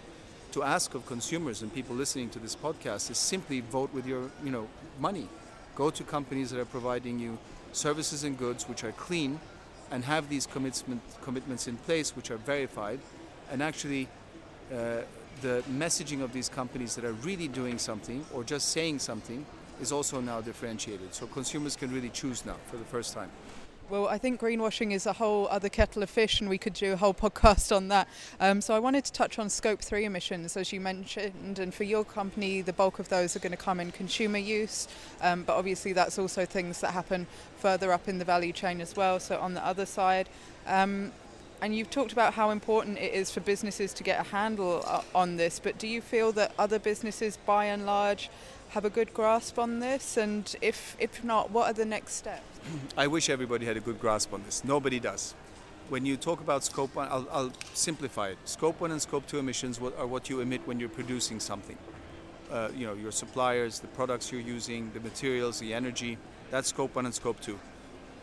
[0.52, 4.30] to ask of consumers and people listening to this podcast is simply vote with your
[4.44, 4.68] you know
[5.00, 5.28] money
[5.74, 7.36] go to companies that are providing you
[7.72, 9.40] services and goods which are clean
[9.90, 13.00] and have these commitment, commitments in place which are verified
[13.50, 14.08] and actually
[14.72, 15.00] uh,
[15.42, 19.44] the messaging of these companies that are really doing something or just saying something
[19.80, 23.30] is also now differentiated so consumers can really choose now for the first time
[23.90, 26.94] well, I think greenwashing is a whole other kettle of fish, and we could do
[26.94, 28.08] a whole podcast on that.
[28.40, 31.84] Um, so I wanted to touch on Scope 3 emissions, as you mentioned, and for
[31.84, 34.88] your company, the bulk of those are going to come in consumer use,
[35.20, 37.26] um, but obviously that's also things that happen
[37.58, 40.30] further up in the value chain as well, so on the other side.
[40.66, 41.12] Um,
[41.60, 45.02] and you've talked about how important it is for businesses to get a handle uh,
[45.14, 48.30] on this, but do you feel that other businesses, by and large,
[48.74, 50.16] have a good grasp on this?
[50.16, 52.60] And if, if not, what are the next steps?
[52.96, 54.64] I wish everybody had a good grasp on this.
[54.64, 55.34] Nobody does.
[55.88, 58.38] When you talk about scope one, I'll, I'll simplify it.
[58.44, 61.78] Scope one and scope two emissions are what you emit when you're producing something.
[62.50, 66.18] Uh, you know, your suppliers, the products you're using, the materials, the energy.
[66.50, 67.60] That's scope one and scope two.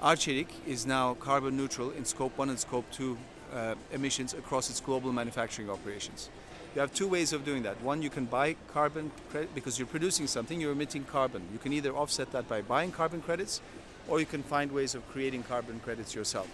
[0.01, 3.17] Arçelik is now carbon neutral in scope one and scope two
[3.53, 6.29] uh, emissions across its global manufacturing operations.
[6.73, 7.81] You have two ways of doing that.
[7.81, 11.41] One, you can buy carbon credit because you're producing something, you're emitting carbon.
[11.51, 13.62] You can either offset that by buying carbon credits
[14.07, 16.47] or you can find ways of creating carbon credits yourself.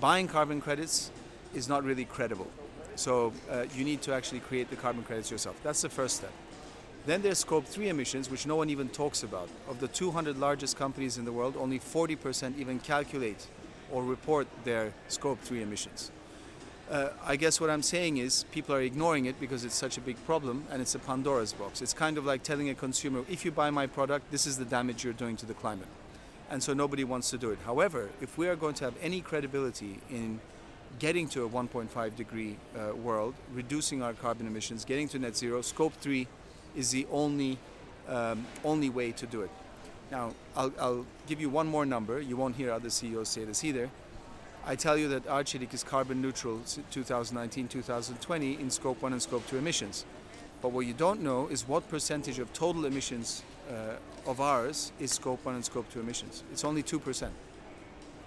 [0.00, 1.10] Buying carbon credits
[1.54, 2.50] is not really credible.
[2.96, 5.56] So uh, you need to actually create the carbon credits yourself.
[5.62, 6.32] That's the first step.
[7.06, 9.48] Then there's scope 3 emissions, which no one even talks about.
[9.68, 13.46] Of the 200 largest companies in the world, only 40% even calculate
[13.92, 16.10] or report their scope 3 emissions.
[16.90, 20.00] Uh, I guess what I'm saying is people are ignoring it because it's such a
[20.00, 21.82] big problem and it's a Pandora's box.
[21.82, 24.64] It's kind of like telling a consumer, if you buy my product, this is the
[24.64, 25.88] damage you're doing to the climate.
[26.48, 27.58] And so nobody wants to do it.
[27.66, 30.38] However, if we are going to have any credibility in
[31.00, 35.62] getting to a 1.5 degree uh, world, reducing our carbon emissions, getting to net zero,
[35.62, 36.28] scope 3
[36.76, 37.58] is the only,
[38.08, 39.50] um, only way to do it.
[40.12, 42.20] Now, I'll, I'll give you one more number.
[42.20, 43.90] You won't hear other CEOs say this either.
[44.68, 49.58] I tell you that Arçelik is carbon neutral 2019-2020 in scope 1 and scope 2
[49.58, 50.04] emissions.
[50.60, 55.12] But what you don't know is what percentage of total emissions uh, of ours is
[55.12, 56.42] scope 1 and scope 2 emissions.
[56.50, 57.30] It's only 2%.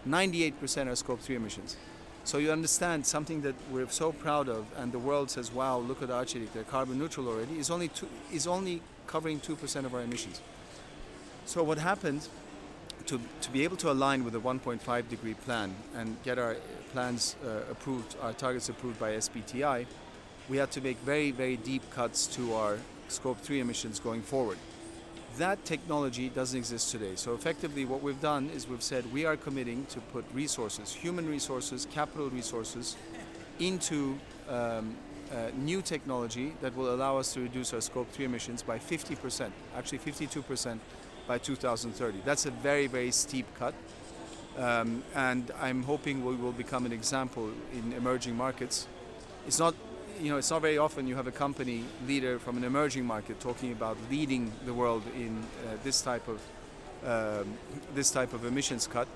[0.08, 1.76] 98% are scope 3 emissions.
[2.24, 6.02] So you understand something that we're so proud of, and the world says, "Wow, look
[6.02, 9.94] at Arçelik, they're carbon neutral already." Is only two, is only covering two percent of
[9.94, 10.42] our emissions.
[11.46, 12.28] So what happened
[13.06, 16.56] to to be able to align with the 1.5 degree plan and get our
[16.92, 19.86] plans uh, approved, our targets approved by SBTi,
[20.50, 24.58] we had to make very very deep cuts to our scope 3 emissions going forward
[25.38, 27.16] that technology doesn't exist today.
[27.16, 31.28] So effectively what we've done is we've said we are committing to put resources, human
[31.30, 32.98] resources, capital resources
[33.60, 34.96] into um,
[35.32, 39.52] uh, new technology that will allow us to reduce our scope 3 emissions by 50%,
[39.78, 40.80] actually 52%
[41.30, 42.22] by 2030.
[42.26, 43.76] That's a very, very steep cut.
[44.58, 48.88] Um, and I'm hoping we will become an example in emerging markets.
[49.48, 49.76] It's not
[50.20, 53.40] you know, it's not very often you have a company leader from an emerging market
[53.40, 56.42] talking about leading the world in uh, this type of
[57.06, 57.48] um,
[57.96, 59.08] this type of emissions cut,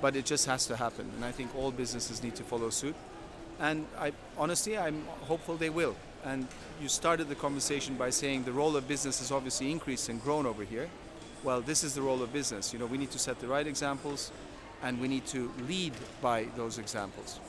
[0.00, 2.94] but it just has to happen, and I think all businesses need to follow suit.
[3.58, 5.96] And I honestly, I'm hopeful they will.
[6.24, 6.46] And
[6.80, 10.46] you started the conversation by saying the role of business has obviously increased and grown
[10.46, 10.88] over here.
[11.44, 12.72] Well, this is the role of business.
[12.72, 14.30] You know, we need to set the right examples,
[14.82, 17.40] and we need to lead by those examples.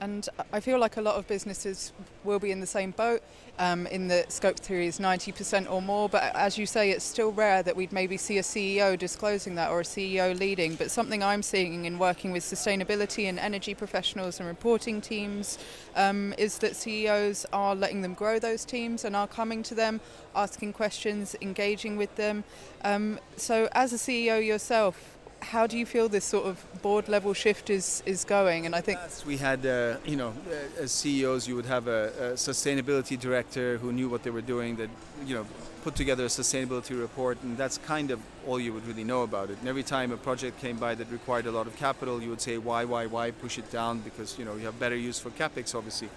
[0.00, 3.22] And I feel like a lot of businesses will be in the same boat.
[3.60, 7.32] Um, in the scope three is 90% or more, but as you say, it's still
[7.32, 10.76] rare that we'd maybe see a CEO disclosing that or a CEO leading.
[10.76, 15.58] But something I'm seeing in working with sustainability and energy professionals and reporting teams
[15.96, 20.00] um, is that CEOs are letting them grow those teams and are coming to them,
[20.36, 22.44] asking questions, engaging with them.
[22.84, 27.32] Um, so, as a CEO yourself, how do you feel this sort of board level
[27.32, 28.66] shift is, is going?
[28.66, 32.12] And I think we had, uh, you know, uh, as CEOs, you would have a,
[32.18, 34.90] a, sustainability director who knew what they were doing, that
[35.24, 35.46] you know,
[35.82, 39.50] put together a sustainability report, and that's kind of all you would really know about
[39.50, 39.58] it.
[39.60, 42.40] And every time a project came by that required a lot of capital, you would
[42.40, 45.30] say, why, why, why, push it down because you know you have better use for
[45.30, 46.08] capex, obviously.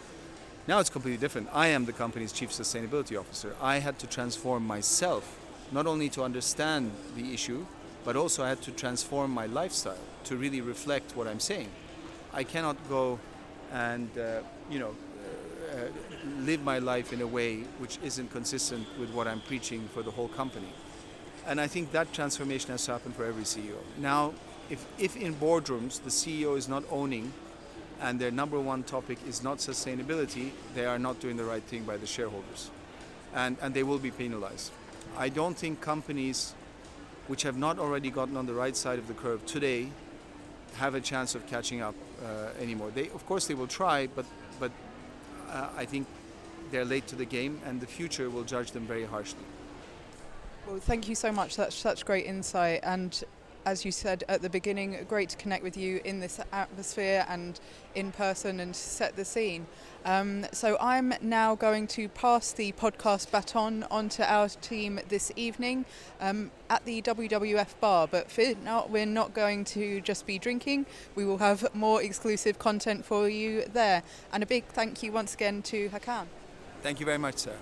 [0.68, 1.50] Now it's completely different.
[1.54, 3.56] I am the company's chief sustainability officer.
[3.62, 5.40] I had to transform myself,
[5.72, 7.66] not only to understand the issue
[8.04, 11.70] but also I had to transform my lifestyle to really reflect what I'm saying.
[12.34, 13.20] I cannot go
[13.72, 14.96] and uh, you know
[15.72, 15.88] uh, uh,
[16.40, 20.12] live my life in a way which isn't consistent with what I'm preaching for the
[20.12, 20.74] whole company.
[21.48, 23.78] And I think that transformation has to happen for every CEO.
[23.98, 24.34] Now,
[24.70, 27.34] if, if in boardrooms the CEO is not owning
[28.00, 31.84] and their number one topic is not sustainability, they are not doing the right thing
[31.84, 32.70] by the shareholders.
[33.34, 34.72] And, and they will be penalized.
[35.18, 36.54] I don't think companies
[37.32, 39.88] which have not already gotten on the right side of the curve today
[40.76, 42.92] have a chance of catching up uh, anymore.
[42.94, 44.26] They, of course, they will try, but
[44.60, 44.70] but
[45.50, 46.08] uh, I think
[46.72, 49.46] they're late to the game, and the future will judge them very harshly.
[50.68, 51.56] Well, thank you so much.
[51.56, 53.24] That's such great insight, and
[53.66, 57.60] as you said at the beginning, great to connect with you in this atmosphere and
[57.96, 59.68] in person and set the scene.
[60.04, 65.32] Um, so I'm now going to pass the podcast baton on to our team this
[65.36, 65.86] evening
[66.20, 68.08] um, at the WWF bar.
[68.08, 70.86] But for now, we're not going to just be drinking.
[71.16, 74.04] We will have more exclusive content for you there.
[74.34, 76.26] And a big thank you once again to Hakan.
[76.82, 77.56] Thank you very much, sir.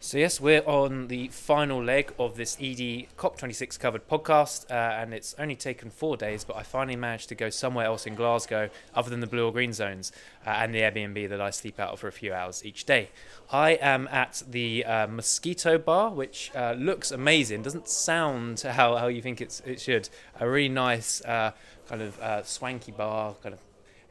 [0.00, 5.12] So yes, we're on the final leg of this edie COP26 covered podcast, uh, and
[5.12, 8.70] it's only taken four days, but I finally managed to go somewhere else in Glasgow
[8.94, 10.12] other than the blue or green zones
[10.46, 13.08] uh, and the Airbnb that I sleep out of for a few hours each day.
[13.50, 17.62] I am at the uh, Mosquito Bar, which uh, looks amazing.
[17.62, 20.08] Doesn't sound how, how you think it's, it should.
[20.38, 21.50] A really nice uh,
[21.88, 23.60] kind of uh, swanky bar, kind of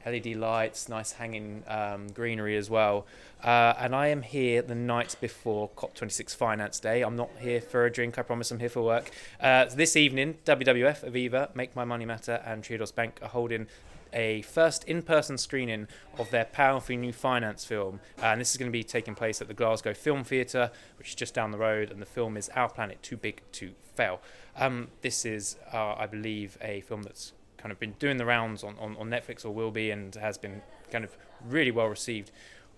[0.10, 3.06] LED lights, nice hanging um, greenery as well.
[3.44, 7.02] Uh, and I am here the night before COP26 Finance Day.
[7.02, 9.12] I'm not here for a drink, I promise I'm here for work.
[9.40, 13.68] Uh, this evening, WWF, Aviva, Make My Money Matter, and Triodos Bank are holding
[14.14, 18.00] a first in person screening of their powerfully new finance film.
[18.22, 21.16] And this is going to be taking place at the Glasgow Film Theatre, which is
[21.16, 21.92] just down the road.
[21.92, 24.22] And the film is Our Planet Too Big to Fail.
[24.56, 28.64] Um, this is, uh, I believe, a film that's kind of been doing the rounds
[28.64, 32.32] on, on, on Netflix or will be and has been kind of really well received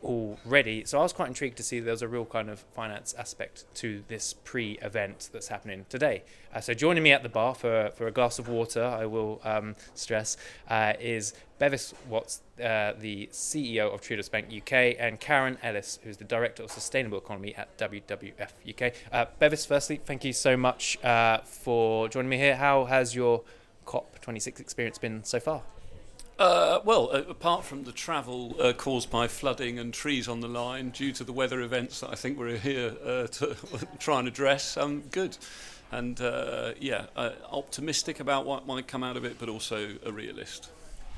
[0.03, 0.85] already.
[0.85, 4.03] So I was quite intrigued to see there's a real kind of finance aspect to
[4.07, 6.23] this pre-event that's happening today.
[6.53, 9.41] Uh, so joining me at the bar for, for a glass of water, I will
[9.43, 10.37] um, stress,
[10.69, 16.17] uh, is Bevis Watts, uh, the CEO of Triodos Bank UK, and Karen Ellis, who's
[16.17, 18.93] the Director of Sustainable Economy at WWF UK.
[19.11, 22.55] Uh, Bevis, firstly, thank you so much uh, for joining me here.
[22.55, 23.43] How has your
[23.89, 25.63] COP26 experience been so far?
[26.37, 30.47] Uh, well, uh, apart from the travel uh, caused by flooding and trees on the
[30.47, 33.55] line due to the weather events that I think we're here uh, to
[33.99, 35.37] try and address, I'm good.
[35.91, 40.11] And uh, yeah, uh, optimistic about what might come out of it, but also a
[40.11, 40.69] realist.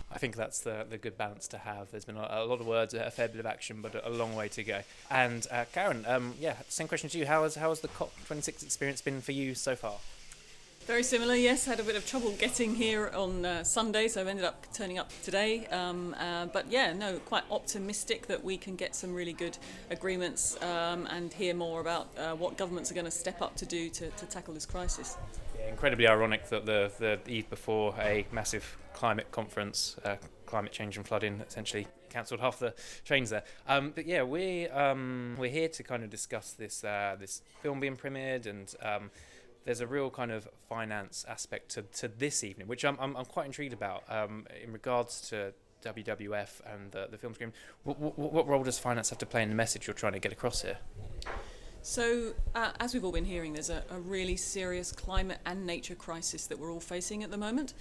[0.10, 1.92] I think that's the, the good balance to have.
[1.92, 4.10] There's been a, a lot of words, a fair bit of action, but a, a
[4.10, 4.82] long way to go.
[5.10, 7.26] And Karen, um, yeah, same question to you.
[7.26, 9.98] How has, how has the COP26 experience been for you so far?
[10.88, 11.66] Very similar, yes.
[11.66, 14.98] Had a bit of trouble getting here on uh, Sunday, so I've ended up turning
[14.98, 15.68] up today.
[15.68, 19.58] Um, uh, but yeah, no, quite optimistic that we can get some really good
[19.92, 23.66] agreements um, and hear more about uh, what governments are going to step up to
[23.66, 25.18] do to, to tackle this crisis.
[25.58, 30.16] Yeah, incredibly ironic that the, the eve before a massive climate conference, uh,
[30.48, 32.74] climate change and flooding, essentially cancelled half the
[33.06, 33.44] trains there.
[33.68, 37.80] Um, but yeah, we um, we're here to kind of discuss this uh, this film
[37.80, 39.12] being premiered and um,
[39.66, 43.26] there's a real kind of finance aspect to, to this evening, which I'm, I'm, I'm
[43.26, 47.54] quite intrigued about um, in regards to WWF and the, the film screen.
[47.84, 50.20] What, what, what, role does finance have to play in the message you're trying to
[50.20, 50.78] get across here?
[51.84, 55.96] So, uh, as we've all been hearing, there's a, a really serious climate and nature
[55.96, 57.74] crisis that we're all facing at the moment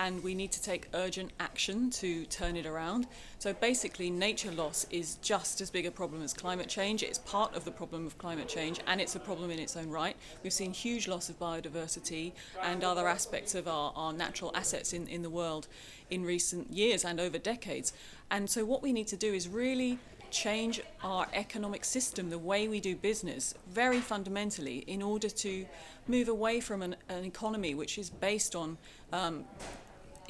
[0.00, 3.06] and we need to take urgent action to turn it around.
[3.38, 7.02] So basically, nature loss is just as big a problem as climate change.
[7.02, 9.90] It's part of the problem of climate change, and it's a problem in its own
[9.90, 10.16] right.
[10.42, 12.32] We've seen huge loss of biodiversity
[12.62, 15.68] and other aspects of our, our natural assets in, in the world
[16.08, 17.92] in recent years and over decades.
[18.30, 19.98] And so, what we need to do is really
[20.30, 25.66] change our economic system, the way we do business, very fundamentally, in order to
[26.08, 28.78] move away from an, an economy which is based on
[29.12, 29.44] um,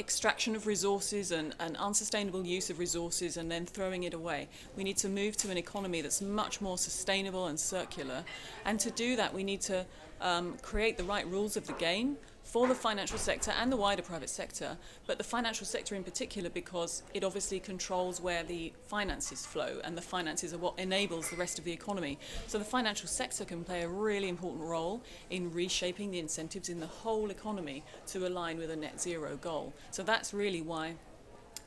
[0.00, 4.48] extraction of resources and, and unsustainable use of resources and then throwing it away.
[4.76, 8.24] We need to move to an economy that's much more sustainable and circular.
[8.64, 9.86] And to do that, we need to
[10.20, 12.16] um, create the right rules of the game
[12.50, 16.50] for the financial sector and the wider private sector, but the financial sector in particular
[16.50, 21.36] because it obviously controls where the finances flow and the finances are what enables the
[21.36, 22.18] rest of the economy.
[22.48, 26.80] So the financial sector can play a really important role in reshaping the incentives in
[26.80, 29.72] the whole economy to align with a net zero goal.
[29.92, 30.94] So that's really why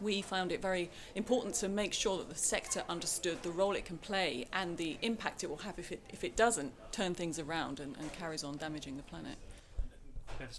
[0.01, 3.85] we found it very important to make sure that the sector understood the role it
[3.85, 7.39] can play and the impact it will have if it, if it doesn't turn things
[7.39, 9.37] around and, and carries on damaging the planet.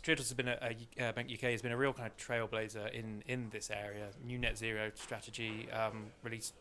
[0.02, 0.58] Triodos has been a,
[0.98, 4.08] a uh, Bank UK has been a real kind of trailblazer in in this area.
[4.24, 6.54] New net zero strategy um, released,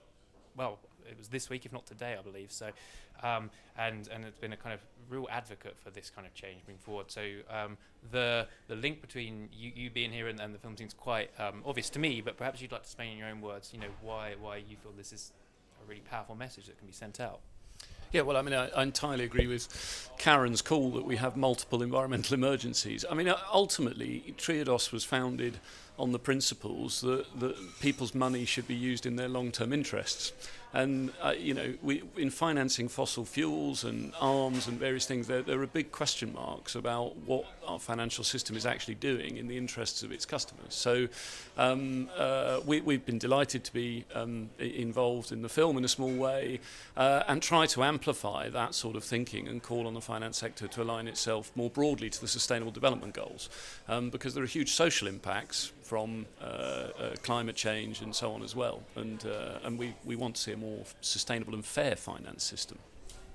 [0.56, 2.52] well, it was this week, if not today, I believe.
[2.52, 2.69] So,
[3.21, 6.62] um, and and it's been a kind of real advocate for this kind of change
[6.67, 7.12] moving forward.
[7.12, 7.78] So um,
[8.12, 11.62] the the link between you, you being here and, and the film seems quite um,
[11.65, 12.21] obvious to me.
[12.21, 14.78] But perhaps you'd like to explain in your own words, you know, why why you
[14.78, 15.32] feel this is
[15.84, 17.39] a really powerful message that can be sent out.
[18.13, 21.82] Yeah, well, I mean, I, I, entirely agree with Karen's call that we have multiple
[21.82, 23.04] environmental emergencies.
[23.10, 25.60] I mean, ultimately, Triodos was founded
[25.97, 30.34] on the principles that, that people's money should be used in their long-term interests.
[30.73, 35.43] And uh, you know, we, in financing fossil fuels and arms and various things, there,
[35.43, 39.56] there are big question marks about what our financial system is actually doing in the
[39.56, 40.73] interests of its customers.
[40.73, 41.08] So
[41.58, 45.88] um, uh, we, we've been delighted to be um, involved in the film in a
[45.88, 46.60] small way
[46.97, 50.67] uh, and try to amplify that sort of thinking and call on the finance sector
[50.67, 53.47] to align itself more broadly to the Sustainable Development Goals,
[53.88, 56.89] um, because there are huge social impacts from uh, uh,
[57.21, 58.82] climate change and so on as well.
[58.95, 62.79] And, uh, and we, we want to see a more sustainable and fair finance system.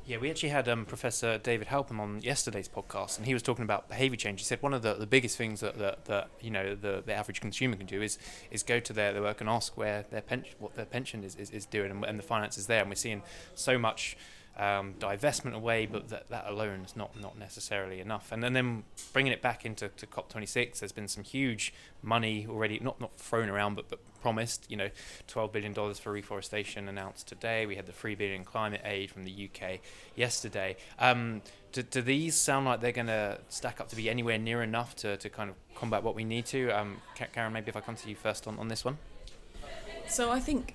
[0.04, 3.62] Yeah, we actually had um, Professor David Halpern on yesterday's podcast, and he was talking
[3.62, 4.40] about behaviour change.
[4.40, 7.12] He said one of the, the biggest things that, that, that you know the, the
[7.12, 8.18] average consumer can do is
[8.50, 11.36] is go to their, their work and ask where their pension what their pension is,
[11.36, 12.80] is, is doing and, and the finance is there.
[12.80, 13.22] And we're seeing
[13.54, 14.16] so much
[14.58, 18.32] um, divestment away, but that, that alone is not, not necessarily enough.
[18.32, 18.82] And then, then
[19.12, 23.48] bringing it back into to COP26, there's been some huge money already, not, not thrown
[23.48, 24.66] around, but, but promised.
[24.68, 24.90] You know,
[25.28, 27.66] $12 billion for reforestation announced today.
[27.66, 29.80] We had the $3 billion climate aid from the UK
[30.16, 30.76] yesterday.
[30.98, 31.42] Um,
[31.72, 34.96] do, do these sound like they're going to stack up to be anywhere near enough
[34.96, 36.70] to, to kind of combat what we need to?
[36.70, 36.96] Um,
[37.32, 38.98] Karen, maybe if I come to you first on, on this one.
[40.09, 40.74] So I think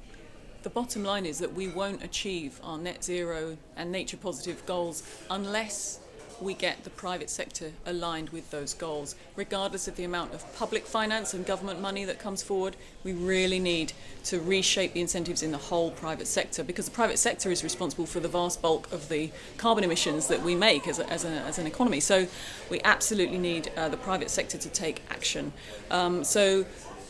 [0.63, 5.03] the bottom line is that we won't achieve our net zero and nature positive goals
[5.29, 5.99] unless
[6.41, 9.15] we get the private sector aligned with those goals.
[9.35, 13.59] Regardless of the amount of public finance and government money that comes forward, we really
[13.59, 13.93] need
[14.25, 18.05] to reshape the incentives in the whole private sector because the private sector is responsible
[18.05, 21.29] for the vast bulk of the carbon emissions that we make as, a, as, a,
[21.29, 21.99] as an economy.
[21.99, 22.27] So
[22.69, 25.53] we absolutely need uh, the private sector to take action.
[25.91, 26.65] Um, so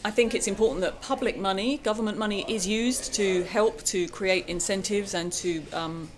[0.06, 4.50] I think it's important that public money, government money, is used to help to create
[4.50, 6.10] incentives and to um,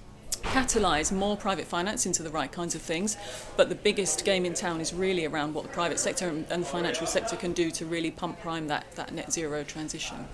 [0.42, 3.16] catalyse more private finance into the right kinds of things.
[3.58, 6.66] But the biggest game in town is really around what the private sector and the
[6.66, 10.26] financial sector can do to really pump prime that, that net zero transition.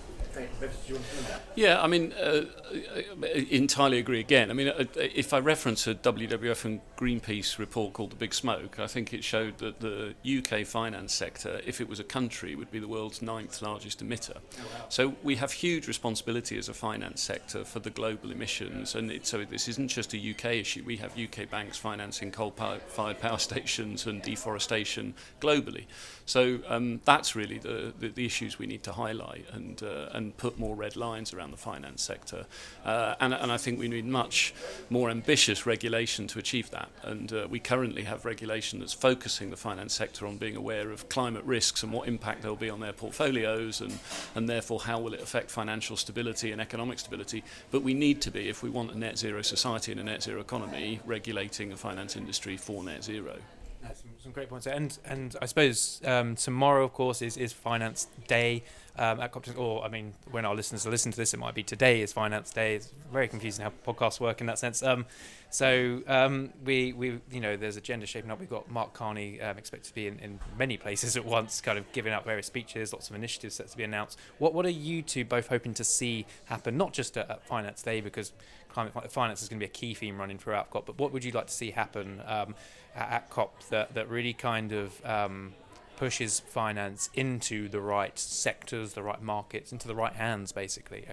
[1.54, 4.50] Yeah, I mean, uh, uh, entirely agree again.
[4.50, 8.78] I mean, uh, if I reference a WWF and Greenpeace report called The Big Smoke,
[8.78, 12.70] I think it showed that the UK finance sector, if it was a country, would
[12.70, 14.38] be the world's ninth largest emitter.
[14.88, 18.94] So we have huge responsibility as a finance sector for the global emissions.
[18.94, 20.82] And it, so this isn't just a UK issue.
[20.84, 25.84] We have UK banks financing coal-fired power stations and deforestation globally.
[26.26, 30.36] So um, that's really the, the, the, issues we need to highlight and, uh, and
[30.36, 32.46] put more red lines around the finance sector.
[32.84, 34.54] Uh, and, and I think we need much
[34.88, 36.90] more ambitious regulation to achieve that.
[37.02, 41.08] And uh, we currently have regulation that's focusing the finance sector on being aware of
[41.08, 43.98] climate risks and what impact there'll be on their portfolios and,
[44.34, 47.42] and therefore how will it affect financial stability and economic stability.
[47.70, 50.22] But we need to be, if we want a net zero society and a net
[50.22, 53.36] zero economy, regulating the finance industry for net zero
[53.94, 54.74] some, some great points there.
[54.74, 58.64] And and I suppose um, tomorrow, of course, is, is Finance Day
[58.98, 59.46] um, at COP.
[59.56, 62.50] Or I mean, when our listeners listen to this, it might be today is Finance
[62.50, 62.76] Day.
[62.76, 64.82] It's very confusing how podcasts work in that sense.
[64.82, 65.06] Um,
[65.50, 68.40] so um, we we you know there's agenda shaping up.
[68.40, 71.78] We've got Mark Carney um, expected to be in, in many places at once, kind
[71.78, 74.18] of giving out various speeches, lots of initiatives set to be announced.
[74.38, 76.76] What what are you two both hoping to see happen?
[76.76, 78.32] Not just at, at Finance Day because
[78.72, 80.86] climate finance is going to be a key theme running throughout COP.
[80.86, 82.54] But what would you like to see happen um,
[82.94, 85.54] at, at, COP that, that really kind of um,
[85.96, 91.06] pushes finance into the right sectors, the right markets, into the right hands, basically?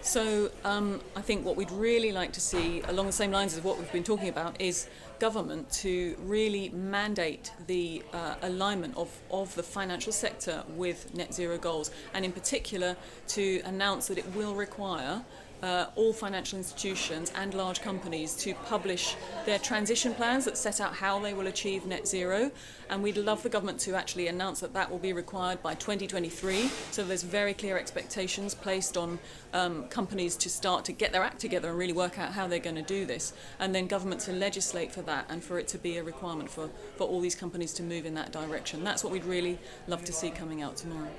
[0.00, 3.64] So um, I think what we'd really like to see, along the same lines as
[3.64, 4.88] what we've been talking about, is
[5.18, 11.58] government to really mandate the uh, alignment of, of the financial sector with net zero
[11.58, 12.96] goals, and in particular
[13.28, 15.24] to announce that it will require
[15.62, 20.94] uh, all financial institutions and large companies to publish their transition plans that set out
[20.94, 22.50] how they will achieve net zero.
[22.88, 26.68] And we'd love the government to actually announce that that will be required by 2023.
[26.90, 29.18] So there's very clear expectations placed on
[29.52, 32.58] um, companies to start to get their act together and really work out how they're
[32.58, 33.32] going to do this.
[33.58, 36.70] And then government to legislate for that and for it to be a requirement for,
[36.96, 38.84] for all these companies to move in that direction.
[38.84, 41.10] That's what we'd really love to see coming out tomorrow.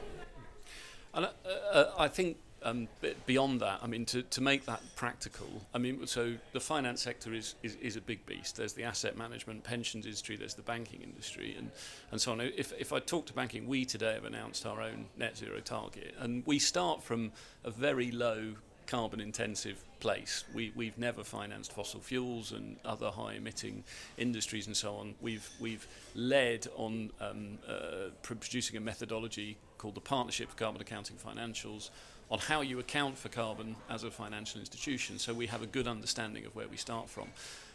[1.13, 1.29] And uh,
[1.73, 2.87] uh, I think um,
[3.25, 7.33] beyond that, I mean, to, to make that practical, I mean, so the finance sector
[7.33, 8.57] is, is, is a big beast.
[8.57, 11.71] There's the asset management, pensions industry, there's the banking industry, and,
[12.11, 12.41] and so on.
[12.41, 16.15] If, if I talk to banking, we today have announced our own net zero target,
[16.19, 17.31] and we start from
[17.63, 18.55] a very low
[18.87, 20.45] carbon intensive place.
[20.53, 23.83] We, we've never financed fossil fuels and other high emitting
[24.17, 25.15] industries and so on.
[25.21, 25.85] We've, we've
[26.15, 31.89] led on um, uh, producing a methodology called the Partnership for Carbon Accounting Financials
[32.29, 35.87] on how you account for carbon as a financial institution so we have a good
[35.87, 37.27] understanding of where we start from.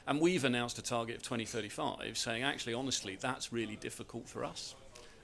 [0.07, 4.75] And we've announced a target of 2035 saying, actually, honestly, that's really difficult for us.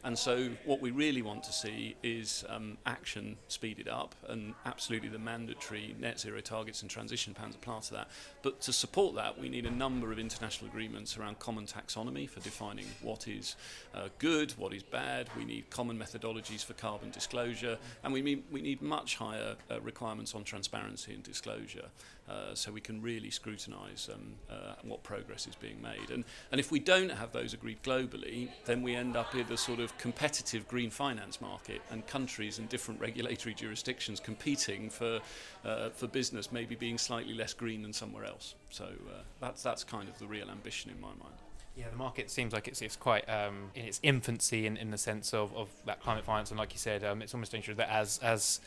[0.05, 5.09] And so, what we really want to see is um, action speeded up, and absolutely
[5.09, 8.09] the mandatory net zero targets and transition plans apply to that.
[8.42, 12.40] But to support that, we need a number of international agreements around common taxonomy for
[12.40, 13.57] defining what is
[13.92, 15.28] uh, good, what is bad.
[15.36, 19.80] We need common methodologies for carbon disclosure, and we need, we need much higher uh,
[19.80, 21.86] requirements on transparency and disclosure.
[22.29, 26.11] Uh, so we can really scrutinise um, uh, what progress is being made.
[26.11, 29.57] And, and if we don't have those agreed globally, then we end up with a
[29.57, 35.20] sort of competitive green finance market and countries and different regulatory jurisdictions competing for,
[35.64, 38.55] uh, for business maybe being slightly less green than somewhere else.
[38.68, 41.35] So uh, that's, that's kind of the real ambition in my mind.
[41.79, 44.99] Yeah, the market seems like it's, it's quite um, in its infancy in, in the
[44.99, 47.89] sense of, of that climate finance, and like you said, um, it's almost dangerous that
[47.89, 48.61] as as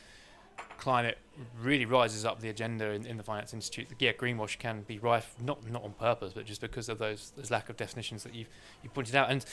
[0.78, 1.18] climate
[1.62, 3.88] really rises up the agenda in, in the Finance Institute.
[4.00, 7.52] Yeah, greenwash can be rife, not not on purpose, but just because of those those
[7.52, 8.50] lack of definitions that you've
[8.84, 9.30] you pointed out.
[9.30, 9.46] And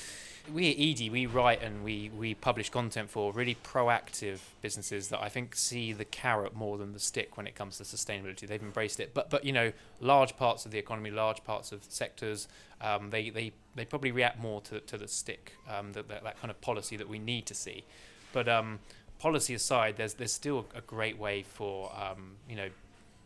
[0.52, 5.20] we at edie, we write and we we publish content for really proactive businesses that
[5.20, 8.46] I think see the carrot more than the stick when it comes to sustainability.
[8.46, 11.84] They've embraced it, but but you know, large parts of the economy, large parts of
[11.88, 12.48] sectors,
[12.80, 16.40] um, they they they probably react more to to the stick, um, that, that that
[16.40, 17.84] kind of policy that we need to see.
[18.32, 18.80] But um,
[19.18, 22.68] policy aside, there's there's still a great way for um, you know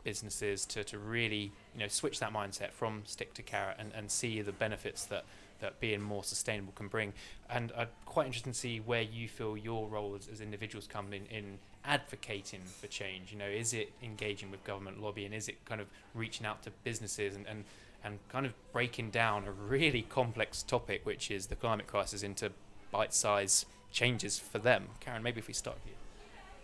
[0.04, 4.10] businesses to, to really you know switch that mindset from stick to carrot and, and
[4.10, 5.24] see the benefits that
[5.60, 7.12] that being more sustainable can bring.
[7.48, 11.12] And I'm quite interested to see where you feel your role as, as individuals come
[11.12, 13.32] in in advocating for change.
[13.32, 15.32] You know, is it engaging with government lobbying?
[15.32, 17.64] Is it kind of reaching out to businesses and, and
[18.04, 22.50] and kind of breaking down a really complex topic, which is the climate crisis, into
[22.90, 24.88] bite-sized changes for them.
[25.00, 25.94] Karen, maybe if we start here.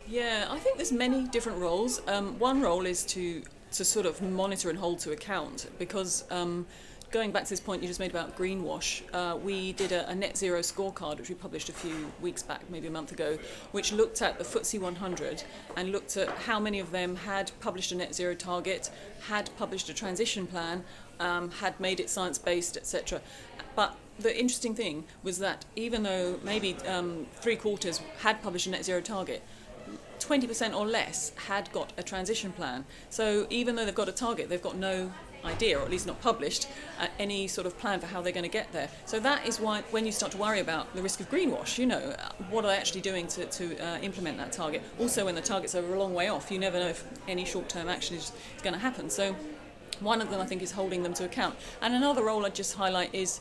[0.07, 2.01] Yeah, I think there's many different roles.
[2.09, 6.67] Um, one role is to to sort of monitor and hold to account because um,
[7.11, 10.15] going back to this point you just made about greenwash, uh, we did a, a,
[10.15, 13.39] net zero scorecard which we published a few weeks back, maybe a month ago,
[13.73, 15.43] which looked at the FTSE 100
[15.77, 18.91] and looked at how many of them had published a net zero target,
[19.27, 20.85] had published a transition plan,
[21.21, 23.21] um, had made it science based, etc.
[23.75, 28.71] But the interesting thing was that even though maybe um, three quarters had published a
[28.71, 29.43] net zero target,
[30.19, 32.85] 20% or less had got a transition plan.
[33.11, 35.13] So even though they've got a target, they've got no
[35.45, 36.69] idea, or at least not published,
[37.01, 38.89] uh, any sort of plan for how they're going to get there.
[39.07, 41.87] So that is why when you start to worry about the risk of greenwash, you
[41.87, 44.83] know, uh, what are they actually doing to, to uh, implement that target?
[44.99, 47.69] Also, when the targets are a long way off, you never know if any short
[47.69, 49.09] term action is going to happen.
[49.09, 49.37] So
[50.01, 51.57] one of them, I think, is holding them to account.
[51.83, 53.41] And another role I'd just highlight is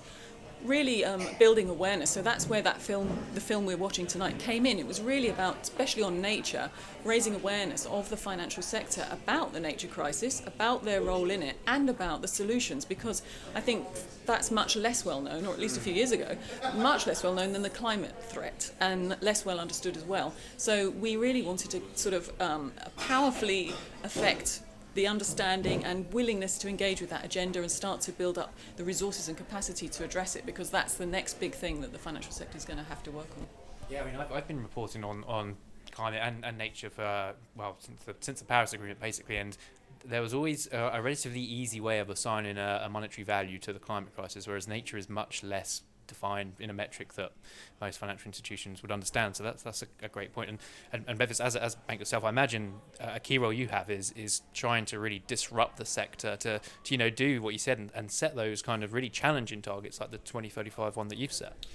[0.63, 2.09] really um, building awareness.
[2.09, 4.79] So that's where that film, the film we're watching tonight, came in.
[4.79, 6.69] It was really about, especially on nature,
[7.03, 11.57] raising awareness of the financial sector about the nature crisis, about their role in it,
[11.67, 12.85] and about the solutions.
[12.85, 13.21] Because
[13.55, 13.87] I think
[14.25, 16.37] that's much less well known, or at least a few years ago,
[16.75, 20.33] much less well known than the climate threat, and less well understood as well.
[20.57, 24.61] So we really wanted to sort of um, powerfully affect
[24.97, 28.83] the understanding and willingness to engage with that agenda and start to build up the
[28.83, 32.31] resources and capacity to address it because that's the next big thing that the financial
[32.31, 33.45] sector is going to have to work on.
[33.91, 35.55] Yeah, I mean, I've, I've been reporting on, on
[35.91, 39.55] climate and, and nature for, well, since the, since the Paris Agreement, basically, and
[40.03, 43.73] there was always a, a relatively easy way of assigning a, a monetary value to
[43.73, 47.31] the climate crisis, whereas nature is much less defined in a metric that
[47.79, 49.35] most financial institutions would understand.
[49.35, 50.49] So that's that's a, a great point.
[50.49, 50.59] And
[50.93, 53.89] and, and Bevis, as as bank yourself, I imagine uh, a key role you have
[53.89, 57.59] is is trying to really disrupt the sector to, to you know do what you
[57.59, 61.17] said and, and set those kind of really challenging targets like the 2035 one that
[61.17, 61.65] you've set.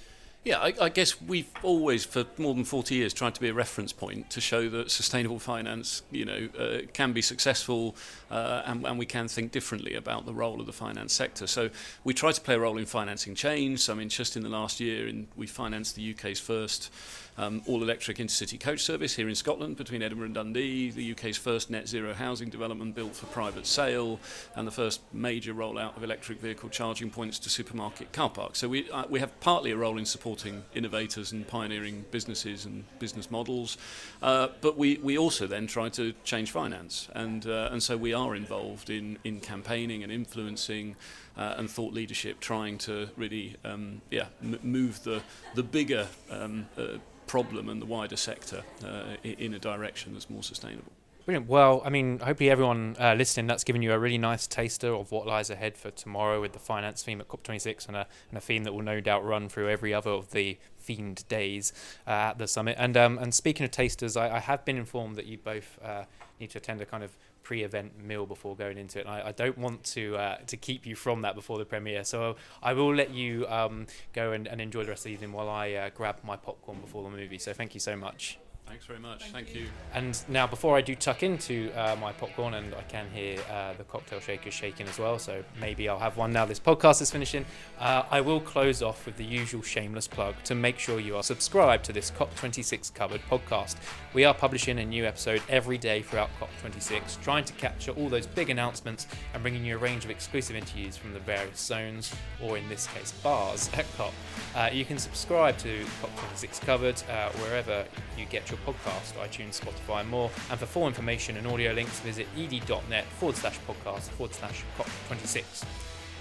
[0.45, 3.53] Yeah, I, I, guess we've always, for more than 40 years, tried to be a
[3.53, 7.95] reference point to show that sustainable finance, you know, uh, can be successful
[8.29, 11.47] uh, and, and, we can think differently about the role of the finance sector.
[11.47, 11.69] So
[12.03, 13.89] we try to play a role in financing change.
[13.89, 16.91] I mean, just in the last year, in, we financed the UK's first
[17.37, 21.69] um, all-electric intercity coach service here in Scotland between Edinburgh and Dundee, the UK's first
[21.69, 24.19] net zero housing development built for private sale,
[24.55, 28.59] and the first major rollout of electric vehicle charging points to supermarket car parks.
[28.59, 32.83] So we, uh, we have partly a role in supporting innovators and pioneering businesses and
[32.99, 33.77] business models,
[34.21, 38.13] uh, but we, we also then try to change finance, and, uh, and so we
[38.13, 40.95] are involved in, in campaigning and influencing
[41.37, 45.21] uh, and thought leadership, trying to really um, yeah, m- move the,
[45.55, 50.43] the bigger um, uh, problem and the wider sector uh, in a direction that's more
[50.43, 50.91] sustainable.
[51.25, 51.47] Brilliant.
[51.47, 55.13] Well, I mean, hopefully everyone uh, listening, that's given you a really nice taster of
[55.13, 58.41] what lies ahead for tomorrow with the finance theme at COP26 and a, and a
[58.41, 61.71] theme that will no doubt run through every other of the themed days
[62.05, 62.75] uh, at the summit.
[62.77, 66.03] And um, and speaking of tasters, I, I have been informed that you both uh,
[66.41, 69.05] need to attend a kind of pre-event meal before going into it.
[69.05, 72.03] And I, I don't want to uh, to keep you from that before the premiere,
[72.03, 75.33] so I will let you um, go and, and, enjoy the rest of the evening
[75.33, 77.37] while I uh, grab my popcorn before the movie.
[77.37, 78.39] So thank you so much.
[78.73, 79.21] Thanks very much.
[79.21, 79.61] Thank, Thank you.
[79.61, 79.67] you.
[79.93, 83.73] And now, before I do tuck into uh, my popcorn, and I can hear uh,
[83.77, 87.11] the cocktail shakers shaking as well, so maybe I'll have one now this podcast is
[87.11, 87.45] finishing.
[87.79, 91.21] Uh, I will close off with the usual shameless plug to make sure you are
[91.21, 93.75] subscribed to this COP26 covered podcast.
[94.15, 98.25] We are publishing a new episode every day throughout COP26, trying to capture all those
[98.25, 99.05] big announcements
[99.35, 102.11] and bringing you a range of exclusive interviews from the various zones,
[102.41, 104.13] or in this case, bars at COP.
[104.55, 107.85] Uh, you can subscribe to COP26 covered uh, wherever
[108.17, 110.29] you get your podcast, iTunes, Spotify, and more.
[110.49, 115.65] And for full information and audio links, visit edie.net forward slash podcast forward slash COP26.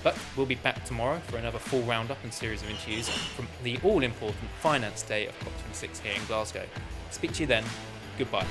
[0.03, 3.79] But we'll be back tomorrow for another full roundup and series of interviews from the
[3.85, 6.65] all important finance day of COP26 here in Glasgow.
[7.11, 7.65] Speak to you then.
[8.19, 8.47] Goodbye.